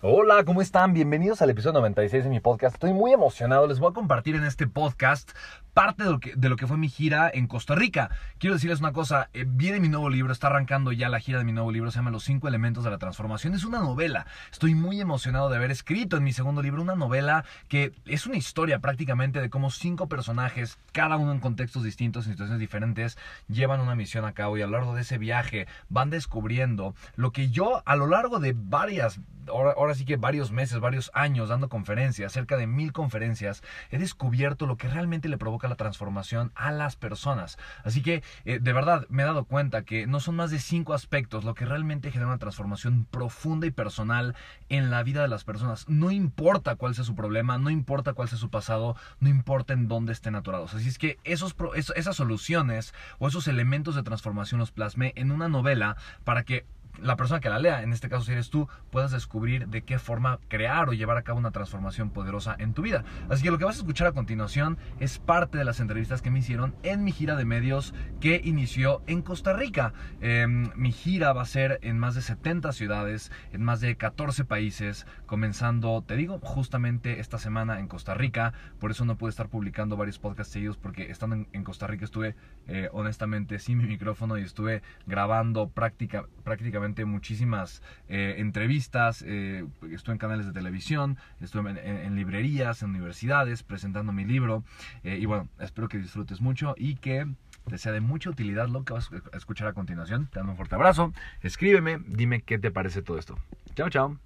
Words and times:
Hola, 0.00 0.44
¿cómo 0.44 0.62
están? 0.62 0.94
Bienvenidos 0.94 1.42
al 1.42 1.50
episodio 1.50 1.80
96 1.80 2.22
de 2.22 2.30
mi 2.30 2.38
podcast. 2.38 2.74
Estoy 2.74 2.92
muy 2.92 3.12
emocionado. 3.12 3.66
Les 3.66 3.80
voy 3.80 3.90
a 3.90 3.94
compartir 3.94 4.36
en 4.36 4.44
este 4.44 4.68
podcast 4.68 5.32
parte 5.74 6.04
de 6.04 6.10
lo 6.10 6.20
que, 6.20 6.34
de 6.36 6.48
lo 6.48 6.56
que 6.56 6.66
fue 6.68 6.76
mi 6.76 6.88
gira 6.88 7.30
en 7.32 7.46
Costa 7.48 7.74
Rica. 7.74 8.10
Quiero 8.38 8.54
decirles 8.54 8.78
una 8.78 8.92
cosa, 8.92 9.28
eh, 9.32 9.44
viene 9.46 9.78
mi 9.80 9.88
nuevo 9.88 10.08
libro, 10.10 10.32
está 10.32 10.48
arrancando 10.48 10.92
ya 10.92 11.08
la 11.08 11.18
gira 11.18 11.38
de 11.38 11.44
mi 11.44 11.52
nuevo 11.52 11.70
libro, 11.72 11.90
se 11.90 11.98
llama 11.98 12.10
Los 12.10 12.24
cinco 12.24 12.46
elementos 12.46 12.84
de 12.84 12.90
la 12.90 12.98
transformación. 12.98 13.54
Es 13.54 13.64
una 13.64 13.78
novela. 13.80 14.26
Estoy 14.52 14.76
muy 14.76 15.00
emocionado 15.00 15.48
de 15.50 15.56
haber 15.56 15.72
escrito 15.72 16.16
en 16.16 16.22
mi 16.22 16.32
segundo 16.32 16.62
libro 16.62 16.82
una 16.82 16.94
novela 16.94 17.44
que 17.68 17.92
es 18.06 18.26
una 18.26 18.36
historia 18.36 18.78
prácticamente 18.78 19.40
de 19.40 19.50
cómo 19.50 19.70
cinco 19.70 20.08
personajes, 20.08 20.78
cada 20.92 21.16
uno 21.16 21.32
en 21.32 21.40
contextos 21.40 21.82
distintos, 21.82 22.26
en 22.26 22.32
situaciones 22.32 22.60
diferentes, 22.60 23.18
llevan 23.48 23.80
una 23.80 23.94
misión 23.96 24.24
a 24.24 24.32
cabo 24.32 24.56
y 24.56 24.62
a 24.62 24.66
lo 24.66 24.72
largo 24.72 24.94
de 24.94 25.02
ese 25.02 25.18
viaje 25.18 25.66
van 25.88 26.10
descubriendo 26.10 26.94
lo 27.16 27.32
que 27.32 27.50
yo 27.50 27.82
a 27.84 27.96
lo 27.96 28.06
largo 28.06 28.40
de 28.40 28.54
varias, 28.56 29.20
ahora, 29.48 29.87
ahora 29.88 30.04
que 30.04 30.16
varios 30.16 30.52
meses, 30.52 30.80
varios 30.80 31.10
años 31.14 31.48
dando 31.48 31.68
conferencias, 31.68 32.32
cerca 32.32 32.56
de 32.56 32.66
mil 32.66 32.92
conferencias, 32.92 33.62
he 33.90 33.98
descubierto 33.98 34.66
lo 34.66 34.76
que 34.76 34.88
realmente 34.88 35.28
le 35.28 35.38
provoca 35.38 35.68
la 35.68 35.76
transformación 35.76 36.52
a 36.54 36.72
las 36.72 36.96
personas. 36.96 37.58
Así 37.84 38.02
que 38.02 38.22
eh, 38.44 38.58
de 38.60 38.72
verdad 38.72 39.06
me 39.08 39.22
he 39.22 39.26
dado 39.26 39.44
cuenta 39.44 39.82
que 39.82 40.06
no 40.06 40.20
son 40.20 40.36
más 40.36 40.50
de 40.50 40.58
cinco 40.58 40.92
aspectos 40.92 41.44
lo 41.44 41.54
que 41.54 41.64
realmente 41.64 42.10
genera 42.10 42.28
una 42.28 42.38
transformación 42.38 43.06
profunda 43.10 43.66
y 43.66 43.70
personal 43.70 44.36
en 44.68 44.90
la 44.90 45.02
vida 45.02 45.22
de 45.22 45.28
las 45.28 45.44
personas. 45.44 45.88
No 45.88 46.10
importa 46.10 46.76
cuál 46.76 46.94
sea 46.94 47.04
su 47.04 47.14
problema, 47.14 47.56
no 47.56 47.70
importa 47.70 48.12
cuál 48.12 48.28
sea 48.28 48.38
su 48.38 48.50
pasado, 48.50 48.94
no 49.20 49.28
importa 49.28 49.72
en 49.72 49.88
dónde 49.88 50.12
estén 50.12 50.34
atorados. 50.34 50.74
Así 50.74 50.88
es 50.88 50.98
que 50.98 51.18
esos, 51.24 51.56
esas 51.94 52.16
soluciones 52.16 52.92
o 53.18 53.28
esos 53.28 53.48
elementos 53.48 53.94
de 53.94 54.02
transformación 54.02 54.60
los 54.60 54.70
plasmé 54.70 55.12
en 55.16 55.32
una 55.32 55.48
novela 55.48 55.96
para 56.24 56.42
que 56.42 56.66
la 57.02 57.16
persona 57.16 57.40
que 57.40 57.48
la 57.48 57.58
lea, 57.58 57.82
en 57.82 57.92
este 57.92 58.08
caso 58.08 58.24
si 58.24 58.32
eres 58.32 58.50
tú, 58.50 58.68
puedas 58.90 59.10
descubrir 59.10 59.68
de 59.68 59.82
qué 59.82 59.98
forma 59.98 60.38
crear 60.48 60.88
o 60.88 60.92
llevar 60.92 61.16
a 61.16 61.22
cabo 61.22 61.38
una 61.38 61.50
transformación 61.50 62.10
poderosa 62.10 62.56
en 62.58 62.74
tu 62.74 62.82
vida. 62.82 63.04
Así 63.28 63.42
que 63.42 63.50
lo 63.50 63.58
que 63.58 63.64
vas 63.64 63.76
a 63.76 63.80
escuchar 63.80 64.08
a 64.08 64.12
continuación 64.12 64.78
es 65.00 65.18
parte 65.18 65.58
de 65.58 65.64
las 65.64 65.80
entrevistas 65.80 66.22
que 66.22 66.30
me 66.30 66.40
hicieron 66.40 66.74
en 66.82 67.04
mi 67.04 67.12
gira 67.12 67.36
de 67.36 67.44
medios 67.44 67.94
que 68.20 68.40
inició 68.44 69.02
en 69.06 69.22
Costa 69.22 69.52
Rica. 69.52 69.92
Em, 70.20 70.70
mi 70.74 70.92
gira 70.92 71.32
va 71.32 71.42
a 71.42 71.46
ser 71.46 71.78
en 71.82 71.98
más 71.98 72.14
de 72.14 72.22
70 72.22 72.72
ciudades, 72.72 73.30
en 73.52 73.62
más 73.62 73.80
de 73.80 73.96
14 73.96 74.44
países, 74.44 75.06
comenzando, 75.26 76.02
te 76.02 76.16
digo, 76.16 76.38
justamente 76.42 77.20
esta 77.20 77.38
semana 77.38 77.80
en 77.80 77.88
Costa 77.88 78.14
Rica. 78.14 78.52
Por 78.78 78.90
eso 78.90 79.04
no 79.04 79.16
pude 79.16 79.30
estar 79.30 79.48
publicando 79.48 79.96
varios 79.96 80.18
podcasts 80.18 80.52
seguidos 80.52 80.76
porque 80.76 81.10
estando 81.10 81.46
en, 81.52 81.64
Costa 81.64 81.86
Rica 81.86 82.06
estuve 82.06 82.34
eh, 82.66 82.88
honestamente 82.92 83.58
sin 83.58 83.76
mi 83.76 83.84
micrófono 83.84 84.38
y 84.38 84.42
estuve 84.42 84.82
grabando 85.06 85.68
práctica, 85.68 86.24
prácticamente 86.44 86.87
muchísimas 87.04 87.82
eh, 88.08 88.36
entrevistas, 88.38 89.24
eh, 89.26 89.64
estuve 89.90 90.14
en 90.14 90.18
canales 90.18 90.46
de 90.46 90.52
televisión, 90.52 91.18
estuve 91.40 91.70
en, 91.70 92.16
librerías, 92.16 92.82
en 92.82 92.90
universidades, 92.90 93.62
presentando 93.62 94.12
mi 94.12 94.24
libro. 94.24 94.64
Eh, 95.04 95.18
y 95.20 95.26
bueno, 95.26 95.48
espero 95.58 95.88
que 95.88 95.98
disfrutes 95.98 96.40
mucho 96.40 96.74
y 96.76 96.96
que 96.96 97.26
te 97.68 97.78
sea 97.78 97.92
de 97.92 98.00
mucha 98.00 98.30
utilidad 98.30 98.68
lo 98.68 98.84
que 98.84 98.94
vas 98.94 99.10
a 99.32 99.36
escuchar 99.36 99.68
a 99.68 99.72
continuación. 99.72 100.28
Te 100.32 100.38
mando 100.38 100.52
un 100.52 100.56
fuerte 100.56 100.74
abrazo, 100.74 101.12
escríbeme, 101.42 102.00
dime 102.06 102.42
qué 102.42 102.58
te 102.58 102.70
parece 102.70 103.02
todo 103.02 103.18
esto. 103.18 103.38
Chao, 103.74 103.90
chao. 103.90 104.18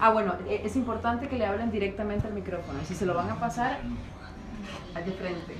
Ah, 0.00 0.10
bueno, 0.10 0.34
e, 0.48 0.62
es 0.64 0.76
importante 0.76 1.28
que 1.28 1.36
le 1.36 1.46
hablen 1.46 1.70
directamente 1.70 2.26
al 2.26 2.34
micrófono. 2.34 2.80
Si 2.84 2.94
se 2.94 3.06
lo 3.06 3.14
van 3.14 3.30
a 3.30 3.38
pasar, 3.38 3.80
al 4.94 5.04
de 5.04 5.12
frente. 5.12 5.54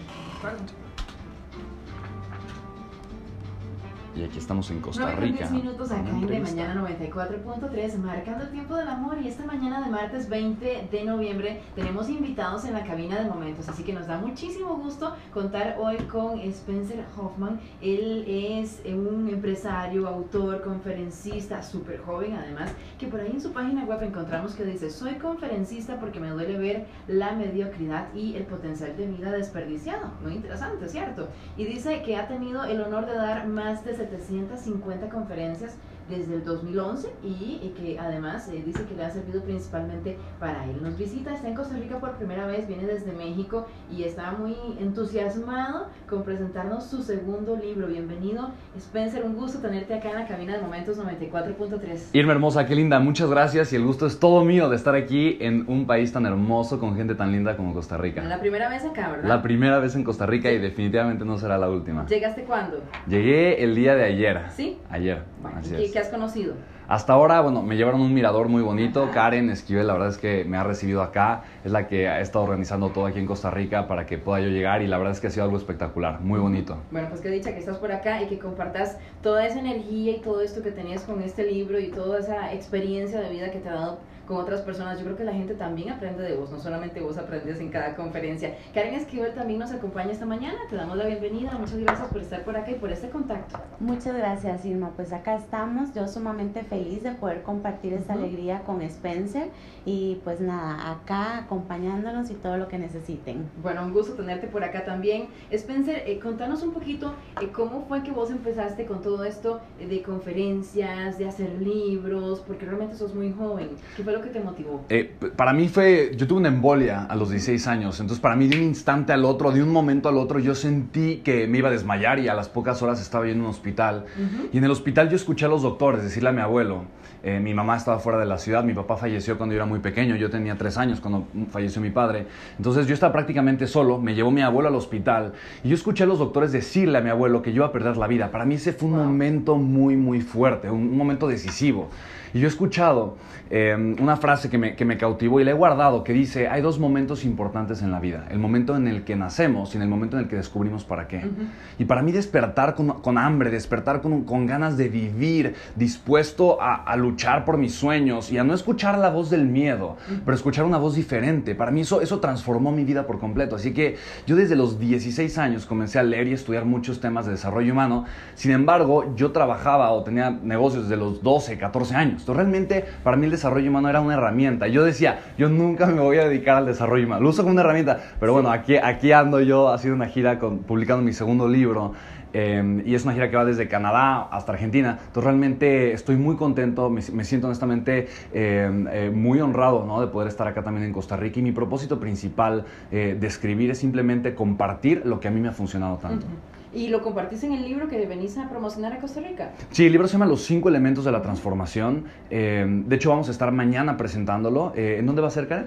Y 4.17 4.25
aquí 4.25 4.39
estamos 4.39 4.69
en 4.73 4.81
Costa 4.81 5.15
Rica. 5.15 5.49
10 5.49 5.53
minutos 5.53 5.93
acá 5.93 6.09
en 6.09 6.27
De 6.27 6.41
Mañana 6.41 6.83
94.3, 6.83 7.97
marcando 7.99 8.45
el 8.45 8.51
tiempo 8.51 8.75
del 8.75 8.89
amor. 8.89 9.19
Y 9.23 9.29
esta 9.29 9.47
mañana 9.47 9.81
de 9.81 9.89
martes 9.89 10.29
20 10.29 10.89
de 10.91 11.05
noviembre 11.05 11.63
tenemos 11.77 12.09
invitados 12.09 12.65
en 12.65 12.73
la 12.73 12.83
cabina 12.83 13.21
de 13.21 13.29
momentos. 13.29 13.69
Así 13.69 13.85
que 13.85 13.93
nos 13.93 14.09
da 14.09 14.19
muchísimo 14.19 14.75
gusto 14.77 15.15
contar 15.33 15.77
hoy 15.79 15.97
con 16.11 16.41
Spencer 16.41 17.05
Hoffman. 17.17 17.61
Él 17.81 18.25
es 18.27 18.83
un 18.87 19.29
empresario, 19.29 20.09
autor, 20.09 20.63
conferencista, 20.63 21.63
súper 21.63 22.01
joven 22.01 22.35
además, 22.35 22.73
que 22.99 23.07
por 23.07 23.21
ahí 23.21 23.31
en 23.31 23.41
su 23.41 23.53
página 23.53 23.85
web 23.85 24.03
encontramos 24.03 24.55
que 24.55 24.65
dice, 24.65 24.91
soy 24.91 25.15
conferencista 25.15 26.01
porque 26.01 26.19
me 26.19 26.31
duele 26.31 26.59
ver 26.59 26.87
la 27.07 27.33
mediocridad 27.33 28.13
y 28.13 28.35
el 28.35 28.43
potencial 28.45 28.97
de 28.97 29.07
vida 29.07 29.31
desperdiciado. 29.31 30.11
Muy 30.21 30.35
interesante, 30.35 30.89
¿cierto? 30.89 31.29
Y 31.57 31.65
dice 31.65 32.03
que 32.03 32.17
ha 32.17 32.27
tenido 32.27 32.65
el 32.65 32.81
honor 32.81 33.07
de 33.07 33.15
dar 33.15 33.47
más 33.47 33.85
de 33.85 34.00
750 34.09 35.09
conferencias 35.11 35.73
desde 36.11 36.35
el 36.35 36.45
2011 36.45 37.09
y, 37.23 37.73
que 37.77 37.99
además 37.99 38.49
eh, 38.49 38.63
dice 38.67 38.85
que 38.85 38.95
le 38.95 39.05
ha 39.05 39.11
servido 39.11 39.43
principalmente 39.43 40.19
para 40.39 40.65
él. 40.65 40.83
Nos 40.83 40.99
visita, 40.99 41.33
está 41.33 41.49
en 41.49 41.55
Costa 41.55 41.77
Rica 41.77 41.99
por 41.99 42.17
primera 42.17 42.47
vez, 42.47 42.67
viene 42.67 42.85
desde 42.85 43.13
México 43.13 43.67
y 43.91 44.03
está 44.03 44.33
muy 44.33 44.57
entusiasmado 44.81 45.87
con 46.09 46.25
presentarnos 46.25 46.85
su 46.85 47.03
segundo 47.03 47.57
libro. 47.57 47.87
Bienvenido, 47.87 48.51
Spencer, 48.77 49.25
un 49.25 49.37
gusto 49.37 49.61
tenerte 49.61 49.95
acá 49.95 50.11
en 50.11 50.17
la 50.17 50.27
cabina 50.27 50.57
de 50.57 50.63
Momentos 50.63 50.99
94.3. 50.99 52.09
Irma 52.13 52.33
hermosa, 52.33 52.67
qué 52.67 52.75
linda, 52.75 52.99
muchas 52.99 53.31
gracias 53.31 53.73
y 53.73 53.77
el 53.77 53.85
gusto 53.85 54.07
es 54.07 54.19
todo 54.19 54.45
mío 54.45 54.69
de 54.69 54.77
estar 54.77 54.97
aquí 54.97 55.39
en 55.41 55.65
un 55.69 55.87
país 55.87 56.13
tan 56.13 56.27
hermoso 56.27 56.81
con 56.81 56.97
gente 56.97 57.15
tan 57.15 57.31
linda 57.31 57.57
como 57.57 57.73
Costa 57.73 57.97
Rica. 57.97 58.23
La 58.25 58.41
primera 58.41 58.69
vez 58.69 58.85
acá, 58.85 59.13
¿verdad? 59.13 59.29
La 59.29 59.43
primera 59.43 59.79
vez 59.79 59.95
en 59.95 60.03
Costa 60.03 60.27
Rica 60.27 60.51
y 60.51 60.59
definitivamente 60.59 61.25
no 61.25 61.39
será 61.39 61.57
la 61.57 61.71
última. 61.71 62.07
¿Llegaste 62.07 62.43
cuándo? 62.43 62.83
Llegué 63.07 63.63
el 63.63 63.77
día 63.77 63.95
de 63.95 64.05
ayer. 64.05 64.41
¿Sí? 64.51 64.79
Ayer. 64.91 65.23
así 65.55 65.75
es 65.77 66.00
has 66.01 66.09
conocido? 66.09 66.55
Hasta 66.89 67.13
ahora, 67.13 67.41
bueno, 67.41 67.63
me 67.63 67.77
llevaron 67.77 68.01
un 68.01 68.13
mirador 68.13 68.49
muy 68.49 68.63
bonito. 68.63 69.11
Karen 69.13 69.49
Esquivel, 69.49 69.87
la 69.87 69.93
verdad 69.93 70.09
es 70.09 70.19
que 70.19 70.45
me 70.45 70.57
ha 70.57 70.65
recibido 70.65 71.03
acá. 71.03 71.45
Es 71.65 71.71
la 71.71 71.87
que 71.87 72.09
ha 72.09 72.21
estado 72.21 72.45
organizando 72.45 72.89
todo 72.89 73.07
aquí 73.07 73.21
en 73.21 73.27
Costa 73.27 73.49
Rica 73.49 73.87
para 73.87 74.07
que 74.07 74.19
pueda 74.19 74.41
yo 74.41 74.49
llegar 74.49 74.83
y 74.83 74.89
la 74.89 74.99
verdad 74.99 75.13
es 75.13 75.21
que 75.21 75.29
ha 75.29 75.31
sido 75.31 75.45
algo 75.45 75.57
espectacular, 75.57 76.21
muy 76.21 76.41
bonito. 76.41 76.79
Bueno, 76.91 77.09
pues 77.09 77.21
qué 77.21 77.29
dicha 77.29 77.53
que 77.53 77.61
estás 77.61 77.79
por 77.79 77.93
acá 77.93 78.21
y 78.23 78.27
que 78.27 78.41
compartas 78.41 78.97
toda 79.23 79.47
esa 79.47 79.61
energía 79.61 80.17
y 80.17 80.21
todo 80.21 80.41
esto 80.41 80.63
que 80.63 80.73
tenías 80.73 81.03
con 81.03 81.23
este 81.23 81.45
libro 81.45 81.79
y 81.79 81.91
toda 81.91 82.19
esa 82.19 82.53
experiencia 82.53 83.21
de 83.21 83.31
vida 83.31 83.53
que 83.53 83.61
te 83.61 83.69
ha 83.69 83.75
dado 83.75 83.99
con 84.31 84.39
otras 84.39 84.61
personas, 84.61 84.97
yo 84.97 85.05
creo 85.07 85.17
que 85.17 85.25
la 85.25 85.33
gente 85.33 85.55
también 85.55 85.91
aprende 85.91 86.23
de 86.23 86.37
vos, 86.37 86.53
no 86.53 86.61
solamente 86.61 87.01
vos 87.01 87.19
aprendes 87.19 87.59
en 87.59 87.69
cada 87.69 87.97
conferencia. 87.97 88.55
Karen 88.73 88.95
Esquivel 88.95 89.35
también 89.35 89.59
nos 89.59 89.73
acompaña 89.73 90.13
esta 90.13 90.25
mañana, 90.25 90.57
te 90.71 90.77
damos 90.77 90.97
la 90.97 91.07
bienvenida, 91.07 91.51
muchas 91.59 91.79
gracias 91.79 92.07
por 92.07 92.21
estar 92.21 92.45
por 92.45 92.57
acá 92.57 92.71
y 92.71 92.77
por 92.77 92.93
este 92.93 93.11
contacto. 93.11 93.59
Muchas 93.81 94.17
gracias 94.17 94.65
Irma, 94.65 94.93
pues 94.95 95.13
acá 95.13 95.35
estamos, 95.35 95.93
yo 95.95 96.07
sumamente 96.07 96.63
feliz 96.63 97.03
de 97.03 97.11
poder 97.11 97.43
compartir 97.43 97.93
esta 97.93 98.13
alegría 98.13 98.61
con 98.61 98.83
Spencer 98.83 99.49
y 99.85 100.21
pues 100.23 100.41
nada, 100.41 100.93
acá 100.93 101.39
acompañándonos 101.39 102.31
y 102.31 102.35
todo 102.35 102.57
lo 102.57 102.69
que 102.69 102.79
necesiten. 102.79 103.51
Bueno, 103.61 103.85
un 103.85 103.93
gusto 103.93 104.13
tenerte 104.13 104.47
por 104.47 104.63
acá 104.63 104.85
también. 104.85 105.27
Spencer, 105.51 106.05
eh, 106.07 106.21
contanos 106.21 106.63
un 106.63 106.73
poquito 106.73 107.15
eh, 107.41 107.49
cómo 107.49 107.85
fue 107.89 108.05
que 108.05 108.13
vos 108.13 108.31
empezaste 108.31 108.87
con 108.87 109.03
todo 109.03 109.25
esto 109.25 109.61
de 109.81 110.03
conferencias, 110.03 111.19
de 111.19 111.27
hacer 111.27 111.61
libros, 111.61 112.39
porque 112.47 112.65
realmente 112.65 112.95
sos 112.95 113.13
muy 113.13 113.33
joven. 113.33 113.71
¿Qué 113.97 114.05
fue 114.05 114.13
lo 114.13 114.20
que 114.23 114.31
te 114.31 114.41
motivó? 114.41 114.85
Eh, 114.89 115.13
para 115.37 115.53
mí 115.53 115.69
fue, 115.69 116.13
yo 116.17 116.27
tuve 116.27 116.41
una 116.41 116.49
embolia 116.49 117.05
a 117.05 117.17
los 117.17 117.31
16 117.31 117.67
años, 117.67 118.01
entonces 118.01 118.21
para 118.21 118.37
mí 118.37 118.49
de 118.49 118.57
un 118.57 118.63
instante 118.63 119.13
al 119.13 119.25
otro, 119.25 119.53
de 119.53 119.63
un 119.63 119.71
momento 119.71 120.09
al 120.09 120.19
otro, 120.19 120.39
yo 120.39 120.55
sentí 120.55 121.17
que 121.19 121.47
me 121.47 121.59
iba 121.59 121.69
a 121.69 121.73
desmayar 121.73 122.19
y 122.19 122.29
a 122.29 122.35
las 122.35 122.49
pocas 122.49 122.83
horas 122.83 123.01
estaba 123.01 123.27
yo 123.27 123.33
en 123.33 123.41
un 123.41 123.49
hospital. 123.49 124.05
Y 124.53 124.59
en 124.59 124.65
el 124.65 124.71
hospital 124.71 125.09
yo 125.09 125.17
escuché 125.17 125.47
a 125.47 125.49
los 125.49 125.63
doctores 125.63 126.03
decirle 126.03 126.29
a 126.29 126.33
mi 126.33 126.41
abuelo, 126.41 126.85
mi 127.23 127.53
mamá 127.53 127.77
estaba 127.77 127.99
fuera 127.99 128.19
de 128.19 128.25
la 128.25 128.39
ciudad, 128.39 128.65
mi 128.65 128.73
papá 128.73 128.97
falleció 128.97 129.37
cuando 129.37 129.55
yo 129.55 129.59
era 129.59 129.67
muy 129.67 129.81
pequeño, 129.81 130.17
yo 130.17 130.31
tenía 130.31 130.57
tres 130.57 130.79
años 130.79 131.01
cuando 131.01 131.27
falleció 131.51 131.83
mi 131.83 131.91
padre. 131.91 132.27
Entonces 132.57 132.87
yo 132.87 132.95
estaba 132.95 133.13
prácticamente 133.13 133.67
solo, 133.67 133.99
me 133.99 134.15
llevó 134.15 134.31
mi 134.31 134.43
abuelo 134.43 134.69
al 134.69 134.75
hospital 134.75 135.33
y 135.63 135.69
yo 135.69 135.75
escuché 135.75 136.05
a 136.05 136.07
los 136.07 136.19
doctores 136.19 136.53
decirle 136.53 136.99
a 136.99 137.01
mi 137.01 137.11
abuelo 137.11 137.43
que 137.43 137.53
yo 137.53 137.57
iba 137.57 137.67
a 137.67 137.73
perder 137.73 137.97
la 137.97 138.07
vida. 138.07 138.31
Para 138.31 138.45
mí 138.45 138.55
ese 138.55 138.73
fue 138.73 138.89
un 138.89 138.97
momento 138.97 139.57
muy, 139.57 139.97
muy 139.97 140.21
fuerte, 140.21 140.71
un, 140.71 140.89
un 140.89 140.97
momento 140.97 141.29
decisivo. 141.29 141.91
Y 142.33 142.41
yo 142.41 142.47
he 142.47 142.49
escuchado 142.49 143.17
eh, 143.51 143.75
una 143.99 144.17
frase 144.17 144.49
que 144.49 144.59
me, 144.59 144.77
que 144.77 144.85
me, 144.85 144.97
cautivó 144.97 145.41
y 145.41 145.45
la 145.45 145.51
he 145.51 145.55
guardado 145.55 146.05
que 146.05 146.13
dice, 146.13 146.49
hay 146.49 146.63
dos 146.63 146.79
momentos 146.79 147.25
importantes 147.25 147.83
en 147.83 147.91
la 147.91 147.99
vida, 147.99 148.27
el 148.31 148.39
momento 148.39 148.77
en 148.77 148.87
el 148.87 149.03
que 149.03 149.17
nacemos 149.17 149.75
y 149.75 149.79
en 149.79 149.83
el 149.83 149.89
momento 149.89 150.17
en 150.17 150.25
el 150.25 150.29
que 150.29 150.37
descubrimos 150.37 150.85
para 150.85 151.09
qué. 151.09 151.19
Uh 151.19 151.21
-huh. 151.21 151.49
Y 151.79 151.85
para 151.87 152.03
mí 152.03 152.13
despertar 152.13 152.75
con, 152.75 153.01
con 153.01 153.19
hambre, 153.19 153.51
despertar 153.51 154.01
con, 154.01 154.25
con, 154.25 154.47
ganas 154.47 154.77
de 154.77 154.89
vivir, 154.89 155.55
dispuesto 155.77 156.61
a, 156.63 156.77
a, 156.77 156.97
luchar 156.97 157.45
por 157.45 157.57
mis 157.57 157.75
sueños 157.75 158.31
y 158.31 158.39
a 158.39 158.45
no 158.45 158.55
escuchar 158.55 158.99
la 158.99 159.11
voz 159.11 159.31
del 159.31 159.47
miedo, 159.47 159.97
uh 160.09 160.13
-huh. 160.13 160.21
pero 160.25 160.35
escuchar 160.35 160.65
una 160.65 160.79
voz 160.79 160.95
diferente. 160.95 161.55
Para 161.55 161.71
mí 161.71 161.81
eso, 161.81 162.01
eso 162.01 162.21
transformó 162.21 162.73
mi 162.73 162.85
vida 162.85 163.07
por 163.07 163.19
completo. 163.19 163.57
Así 163.57 163.73
que 163.73 163.97
yo 164.27 164.37
desde 164.37 164.55
los 164.55 164.79
16 164.79 165.39
años 165.39 165.67
comencé 165.67 165.99
a 165.99 166.03
leer 166.03 166.29
y 166.29 166.33
estudiar 166.33 166.65
muchos 166.65 167.01
temas 167.01 167.27
de 167.27 167.33
desarrollo 167.33 167.73
humano. 167.73 168.05
Sin 168.35 168.53
embargo, 168.53 169.15
yo 169.17 169.33
trabajaba 169.33 169.91
o 169.93 170.03
tenía 170.05 170.31
negocios 170.31 170.85
desde 170.85 170.97
los 170.97 171.23
12, 171.23 171.59
14 171.59 171.95
años. 171.95 172.20
Entonces, 172.21 172.37
realmente 172.37 172.85
para 173.03 173.17
mí 173.17 173.27
el 173.27 173.33
desarrollo 173.33 173.69
humano 173.69 173.89
era 173.89 174.01
una 174.01 174.15
herramienta. 174.15 174.69
Yo 174.69 174.85
decía, 174.85 175.21
yo 175.37 175.49
nunca 175.49 175.87
me 175.87 176.01
voy 176.01 176.19
a 176.19 176.25
dedicar 176.29 176.57
al 176.57 176.67
desarrollo 176.67 177.07
humano. 177.07 177.23
Lo 177.23 177.31
uso 177.31 177.43
como 177.43 177.53
una 177.53 177.63
herramienta. 177.63 177.99
Pero 178.19 178.33
bueno, 178.33 178.51
aquí, 178.51 178.77
aquí 178.77 179.13
ando 179.13 179.41
yo 179.41 179.69
haciendo 179.69 179.97
una 179.97 180.07
gira 180.07 180.39
con, 180.39 180.59
publicando 180.59 181.03
mi 181.03 181.13
segundo 181.13 181.49
libro. 181.49 181.93
Eh, 182.33 182.83
y 182.87 182.95
es 182.95 183.05
una 183.05 183.13
gira 183.13 183.29
que 183.29 183.37
va 183.37 183.45
desde 183.45 183.69
Canadá 183.69 184.29
hasta 184.31 184.53
Argentina. 184.53 184.99
Entonces 185.01 185.25
realmente 185.25 185.93
estoy 185.93 186.17
muy 186.17 186.37
contento, 186.37 186.89
me, 186.91 187.03
me 187.13 187.25
siento 187.25 187.49
honestamente 187.49 188.09
eh, 188.33 188.87
eh, 188.93 189.11
muy 189.13 189.41
honrado 189.41 189.85
¿no? 189.85 190.01
de 190.01 190.07
poder 190.07 190.29
estar 190.29 190.47
acá 190.47 190.63
también 190.63 190.87
en 190.87 190.93
Costa 190.93 191.17
Rica. 191.17 191.41
Y 191.41 191.43
mi 191.43 191.53
propósito 191.53 191.99
principal 191.99 192.65
de 192.91 193.27
escribir 193.27 193.71
es 193.71 193.79
simplemente 193.79 194.35
compartir 194.35 195.03
lo 195.05 195.21
que 195.21 195.29
a 195.29 195.31
mí 195.31 195.41
me 195.41 195.49
ha 195.49 195.53
funcionado 195.53 195.97
tanto. 195.97 196.27
Uh 196.27 196.31
-huh. 196.31 196.60
¿Y 196.73 196.89
lo 196.89 197.03
compartís 197.03 197.43
en 197.43 197.53
el 197.53 197.65
libro 197.65 197.89
que 197.89 198.05
venís 198.07 198.39
a 198.39 198.49
promocionar 198.49 198.93
a 198.93 198.99
Costa 198.99 199.21
Rica? 199.21 199.51
Sí, 199.71 199.87
el 199.87 199.93
libro 199.93 200.07
se 200.07 200.13
llama 200.13 200.27
Los 200.27 200.43
cinco 200.43 200.69
elementos 200.69 201.05
de 201.05 201.11
la 201.11 201.21
transformación. 201.21 202.05
Eh, 202.31 202.65
de 202.87 202.97
hecho, 202.97 203.11
vamos 203.11 203.29
a 203.29 203.33
estar 203.33 203.51
mañana 203.51 203.97
presentándolo. 203.97 204.73
Eh, 204.77 204.97
¿En 204.99 205.07
dónde 205.07 205.21
va 205.21 205.29
a 205.29 205.33
ser, 205.33 205.49
Karen? 205.49 205.67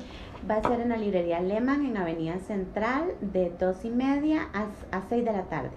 Va 0.50 0.56
a 0.56 0.62
ser 0.62 0.80
en 0.80 0.90
la 0.90 0.98
librería 0.98 1.42
Lehman, 1.42 1.86
en 1.86 1.98
Avenida 1.98 2.38
Central, 2.40 3.12
de 3.20 3.52
dos 3.60 3.84
y 3.84 3.90
media 3.90 4.48
a, 4.54 4.68
a 4.96 5.02
6 5.10 5.26
de 5.26 5.32
la 5.32 5.44
tarde. 5.44 5.72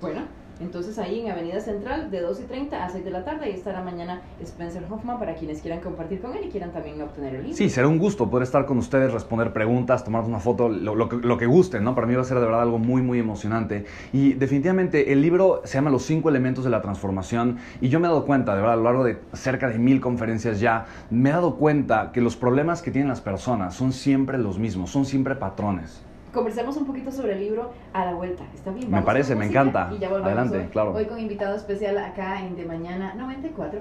Bueno, 0.00 0.22
entonces 0.60 0.98
ahí 0.98 1.20
en 1.20 1.30
Avenida 1.30 1.60
Central 1.60 2.10
de 2.10 2.20
2 2.20 2.40
y 2.40 2.42
30 2.44 2.84
a 2.84 2.88
6 2.90 3.04
de 3.04 3.10
la 3.10 3.24
tarde 3.24 3.50
y 3.50 3.54
estará 3.54 3.82
mañana 3.82 4.22
Spencer 4.40 4.84
Hoffman 4.90 5.18
para 5.18 5.34
quienes 5.34 5.60
quieran 5.60 5.80
compartir 5.80 6.20
con 6.20 6.34
él 6.34 6.44
y 6.46 6.48
quieran 6.50 6.72
también 6.72 7.00
obtener 7.00 7.34
el 7.34 7.42
libro. 7.42 7.56
Sí, 7.56 7.70
será 7.70 7.88
un 7.88 7.98
gusto 7.98 8.30
poder 8.30 8.44
estar 8.44 8.66
con 8.66 8.78
ustedes, 8.78 9.12
responder 9.12 9.52
preguntas, 9.52 10.04
tomar 10.04 10.24
una 10.24 10.38
foto, 10.38 10.68
lo, 10.68 10.94
lo, 10.94 11.06
lo, 11.06 11.38
que 11.38 11.46
gusten, 11.46 11.84
¿no? 11.84 11.94
Para 11.94 12.06
mí 12.06 12.14
va 12.14 12.22
a 12.22 12.24
ser 12.24 12.38
de 12.38 12.44
verdad 12.44 12.62
algo 12.62 12.78
muy, 12.78 13.02
muy 13.02 13.18
emocionante. 13.18 13.84
Y 14.12 14.34
definitivamente 14.34 15.12
el 15.12 15.22
libro 15.22 15.62
se 15.64 15.74
llama 15.74 15.90
Los 15.90 16.04
cinco 16.04 16.28
elementos 16.28 16.64
de 16.64 16.70
la 16.70 16.82
transformación 16.82 17.58
y 17.80 17.88
yo 17.88 18.00
me 18.00 18.06
he 18.06 18.10
dado 18.10 18.24
cuenta, 18.24 18.54
de 18.54 18.60
verdad, 18.60 18.74
a 18.74 18.76
lo 18.76 18.84
largo 18.84 19.04
de 19.04 19.18
cerca 19.32 19.68
de 19.68 19.78
mil 19.78 20.00
conferencias 20.00 20.60
ya, 20.60 20.86
me 21.10 21.30
he 21.30 21.32
dado 21.32 21.56
cuenta 21.56 22.12
que 22.12 22.20
los 22.20 22.36
problemas 22.36 22.82
que 22.82 22.90
tienen 22.90 23.08
las 23.08 23.20
personas 23.20 23.74
son 23.74 23.92
siempre 23.92 24.38
los 24.38 24.58
mismos, 24.58 24.90
son 24.90 25.04
siempre 25.04 25.34
patrones 25.34 26.02
conversemos 26.32 26.76
un 26.76 26.86
poquito 26.86 27.12
sobre 27.12 27.34
el 27.34 27.40
libro 27.40 27.72
a 27.92 28.04
la 28.04 28.14
vuelta. 28.14 28.44
¿Está 28.54 28.70
bien? 28.70 28.90
Me 28.90 29.02
parece, 29.02 29.34
me 29.34 29.46
encanta. 29.46 29.90
Y 29.94 29.98
ya 29.98 30.08
volvemos 30.08 30.32
Adelante, 30.32 30.58
hoy, 30.58 30.66
claro. 30.68 30.94
Hoy 30.94 31.06
con 31.06 31.20
invitado 31.20 31.56
especial 31.56 31.98
acá 31.98 32.40
en 32.40 32.56
De 32.56 32.64
Mañana 32.64 33.14
94.3. 33.16 33.76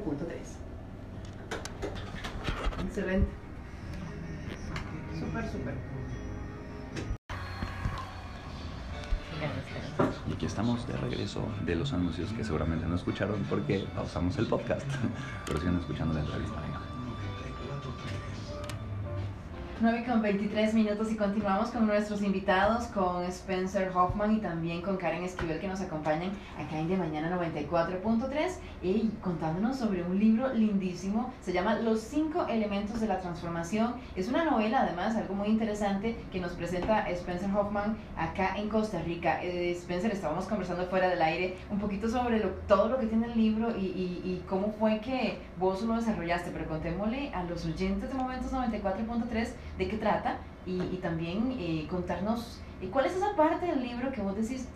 Excelente. 2.86 3.27
Súper, 5.18 5.48
súper. 5.50 5.74
Y 10.27 10.33
aquí 10.33 10.45
estamos 10.45 10.88
de 10.88 10.95
regreso 10.97 11.44
de 11.65 11.75
los 11.75 11.94
anuncios 11.94 12.31
que 12.33 12.44
seguramente 12.44 12.86
no 12.86 12.95
escucharon 12.95 13.44
porque 13.50 13.86
pausamos 13.95 14.38
el 14.38 14.47
podcast, 14.47 14.86
pero 15.45 15.59
siguen 15.59 15.80
escuchando 15.80 16.13
la 16.13 16.21
entrevista. 16.21 16.62
Venga. 16.62 16.90
9 19.81 20.06
con 20.06 20.22
23 20.22 20.75
minutos 20.75 21.12
y 21.12 21.16
continuamos 21.16 21.72
con 21.72 21.88
nuestros 21.88 22.22
invitados, 22.22 22.83
con 22.89 23.24
Spencer 23.24 23.92
Hoffman 23.95 24.36
y 24.36 24.39
también 24.39 24.83
con 24.83 24.98
Karen 24.98 25.24
Esquivel 25.24 25.60
que 25.60 25.68
nos 25.68 25.81
acompañan 25.81 26.30
acá 26.56 26.78
en 26.78 26.88
De 26.88 26.98
Mañana 26.98 27.36
94.3 27.36 28.57
y 28.83 29.10
contándonos 29.24 29.78
sobre 29.78 30.04
un 30.04 30.19
libro 30.19 30.54
lindísimo, 30.54 31.33
se 31.42 31.51
llama 31.51 31.80
Los 31.80 32.01
cinco 32.01 32.45
elementos 32.48 33.01
de 33.01 33.07
la 33.07 33.22
transformación. 33.22 33.95
Es 34.16 34.28
una 34.28 34.45
novela 34.45 34.81
además, 34.81 35.16
algo 35.16 35.33
muy 35.33 35.48
interesante 35.48 36.16
que 36.31 36.39
nos 36.39 36.51
presenta 36.51 37.10
Spencer 37.10 37.50
Hoffman 37.50 37.98
acá 38.16 38.56
en 38.57 38.69
Costa 38.69 39.01
Rica. 39.01 39.44
Eh, 39.44 39.72
Spencer, 39.72 40.12
estábamos 40.12 40.45
conversando 40.45 40.86
fuera 40.86 41.10
del 41.10 41.24
aire 41.24 41.57
un 41.72 41.80
poquito 41.80 42.07
sobre 42.07 42.38
lo, 42.38 42.50
todo 42.68 42.88
lo 42.88 43.00
que 43.00 43.07
tiene 43.07 43.25
el 43.25 43.36
libro 43.36 43.75
y, 43.75 43.86
y, 43.86 44.22
y 44.24 44.44
cómo 44.48 44.74
fue 44.74 45.00
que 45.00 45.39
vos 45.57 45.81
lo 45.81 45.95
desarrollaste, 45.95 46.51
pero 46.51 46.68
contémosle 46.68 47.33
a 47.33 47.44
los 47.45 47.66
oyentes 47.66 48.10
de 48.10 48.16
Momentos 48.16 48.54
94.3 48.54 49.50
de 49.81 49.88
qué 49.88 49.98
trata 49.98 50.38
y, 50.68 50.98
también 50.98 51.56
eh, 51.60 51.88
contarnos 51.89 52.62
eh, 52.81 52.89
cuál 52.92 53.07
es 53.07 53.16
esa 53.16 53.36
parte 53.36 53.66
del 53.66 53.81
libro 53.81 54.12
que 54.12 54.22
vos 54.22 54.36
decís, 54.36 54.68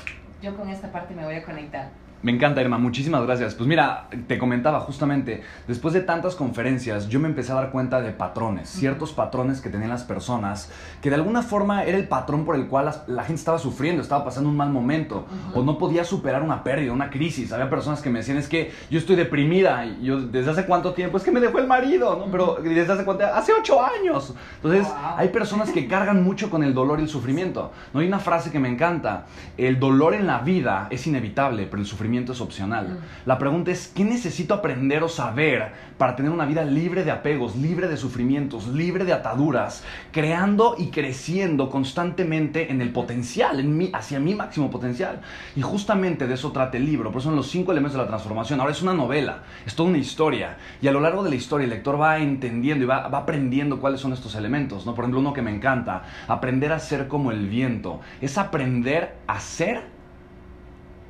yo 0.41 0.57
con 0.57 0.67
esta 0.69 0.91
parte 0.91 1.13
me 1.13 1.23
voy 1.23 1.35
a 1.35 1.45
conectar. 1.45 1.91
Me 2.25 2.31
encanta, 2.31 2.59
Irma, 2.59 2.79
muchísimas 2.79 3.23
gracias. 3.23 3.53
Pues 3.53 3.69
mira, 3.69 4.07
te 4.25 4.39
comentaba 4.39 4.79
justamente, 4.79 5.43
después 5.67 5.93
de 5.93 6.01
tantas 6.01 6.33
conferencias, 6.33 7.07
yo 7.07 7.19
me 7.19 7.27
empecé 7.27 7.51
a 7.51 7.55
dar 7.55 7.69
cuenta 7.69 8.01
de 8.01 8.13
patrones, 8.13 8.67
ciertos 8.67 9.11
patrones 9.11 9.61
que 9.61 9.69
tenían 9.69 9.91
las 9.91 10.05
personas, 10.05 10.71
que 11.03 11.11
de 11.11 11.17
alguna 11.17 11.43
forma 11.43 11.83
era 11.83 11.99
el 11.99 12.07
patrón 12.07 12.43
por 12.43 12.55
el 12.55 12.65
cual 12.65 12.85
la, 12.85 13.03
la 13.05 13.23
gente 13.25 13.41
estaba 13.41 13.59
sufriendo, 13.59 14.01
estaba 14.01 14.25
pasando 14.25 14.49
un 14.49 14.57
mal 14.57 14.71
momento, 14.71 15.27
uh 15.29 15.53
-huh. 15.53 15.59
o 15.59 15.63
no 15.63 15.77
podía 15.77 16.03
superar 16.03 16.41
una 16.41 16.63
pérdida, 16.63 16.91
una 16.93 17.11
crisis. 17.11 17.53
Había 17.53 17.69
personas 17.69 18.01
que 18.01 18.09
me 18.09 18.17
decían, 18.17 18.39
es 18.39 18.49
que 18.49 18.71
yo 18.89 18.97
estoy 18.97 19.15
deprimida, 19.15 19.85
y 19.85 20.05
yo, 20.05 20.19
¿desde 20.19 20.49
hace 20.49 20.65
cuánto 20.65 20.95
tiempo? 20.95 21.17
Es 21.17 21.23
que 21.23 21.31
me 21.31 21.39
dejó 21.39 21.59
el 21.59 21.67
marido, 21.67 22.15
¿no? 22.17 22.31
Pero, 22.31 22.57
¿desde 22.59 22.91
hace 22.91 23.05
cuánto? 23.05 23.23
Hace 23.23 23.51
ocho 23.53 23.79
años. 23.85 24.33
Entonces, 24.55 24.87
wow. 24.87 25.17
hay 25.17 25.27
personas 25.27 25.69
que 25.69 25.87
cargan 25.87 26.23
mucho 26.23 26.49
con 26.49 26.63
el 26.63 26.73
dolor 26.73 26.99
y 26.99 27.03
el 27.03 27.09
sufrimiento. 27.09 27.71
No 27.93 27.99
hay 27.99 28.07
una 28.07 28.17
frase 28.17 28.49
que 28.49 28.57
me 28.57 28.67
encanta, 28.67 29.27
el 29.57 29.79
dolor 29.79 30.15
en 30.15 30.25
la 30.25 30.39
vida 30.39 30.87
es 30.89 31.05
inevitable, 31.05 31.67
pero 31.69 31.83
el 31.83 31.87
sufrimiento 31.87 32.14
es 32.23 32.41
opcional. 32.41 32.99
La 33.25 33.37
pregunta 33.37 33.71
es, 33.71 33.87
¿qué 33.87 34.03
necesito 34.03 34.53
aprender 34.53 35.03
o 35.03 35.09
saber 35.09 35.71
para 35.97 36.15
tener 36.15 36.31
una 36.31 36.45
vida 36.45 36.63
libre 36.63 37.03
de 37.03 37.11
apegos, 37.11 37.55
libre 37.55 37.87
de 37.87 37.97
sufrimientos, 37.97 38.67
libre 38.67 39.05
de 39.05 39.13
ataduras, 39.13 39.83
creando 40.11 40.75
y 40.77 40.87
creciendo 40.87 41.69
constantemente 41.69 42.71
en 42.71 42.81
el 42.81 42.91
potencial, 42.91 43.59
en 43.59 43.77
mi, 43.77 43.89
hacia 43.93 44.19
mi 44.19 44.35
máximo 44.35 44.69
potencial? 44.69 45.21
Y 45.55 45.61
justamente 45.61 46.27
de 46.27 46.33
eso 46.33 46.51
trata 46.51 46.77
el 46.77 46.85
libro, 46.85 47.11
por 47.11 47.19
eso 47.19 47.29
son 47.29 47.35
los 47.35 47.49
cinco 47.49 47.71
elementos 47.71 47.97
de 47.97 48.03
la 48.03 48.07
transformación. 48.07 48.59
Ahora 48.59 48.71
es 48.71 48.81
una 48.81 48.93
novela, 48.93 49.43
es 49.65 49.75
toda 49.75 49.89
una 49.89 49.97
historia, 49.97 50.57
y 50.81 50.87
a 50.87 50.91
lo 50.91 50.99
largo 50.99 51.23
de 51.23 51.29
la 51.29 51.35
historia 51.35 51.65
el 51.65 51.71
lector 51.71 51.99
va 51.99 52.19
entendiendo 52.19 52.83
y 52.83 52.87
va, 52.87 53.07
va 53.07 53.19
aprendiendo 53.19 53.79
cuáles 53.79 53.99
son 54.01 54.13
estos 54.13 54.35
elementos. 54.35 54.85
¿no? 54.85 54.95
Por 54.95 55.03
ejemplo, 55.03 55.19
uno 55.19 55.33
que 55.33 55.41
me 55.41 55.53
encanta, 55.53 56.03
aprender 56.27 56.71
a 56.71 56.79
ser 56.79 57.07
como 57.07 57.31
el 57.31 57.47
viento, 57.47 58.01
es 58.21 58.37
aprender 58.37 59.15
a 59.27 59.39
ser 59.39 59.94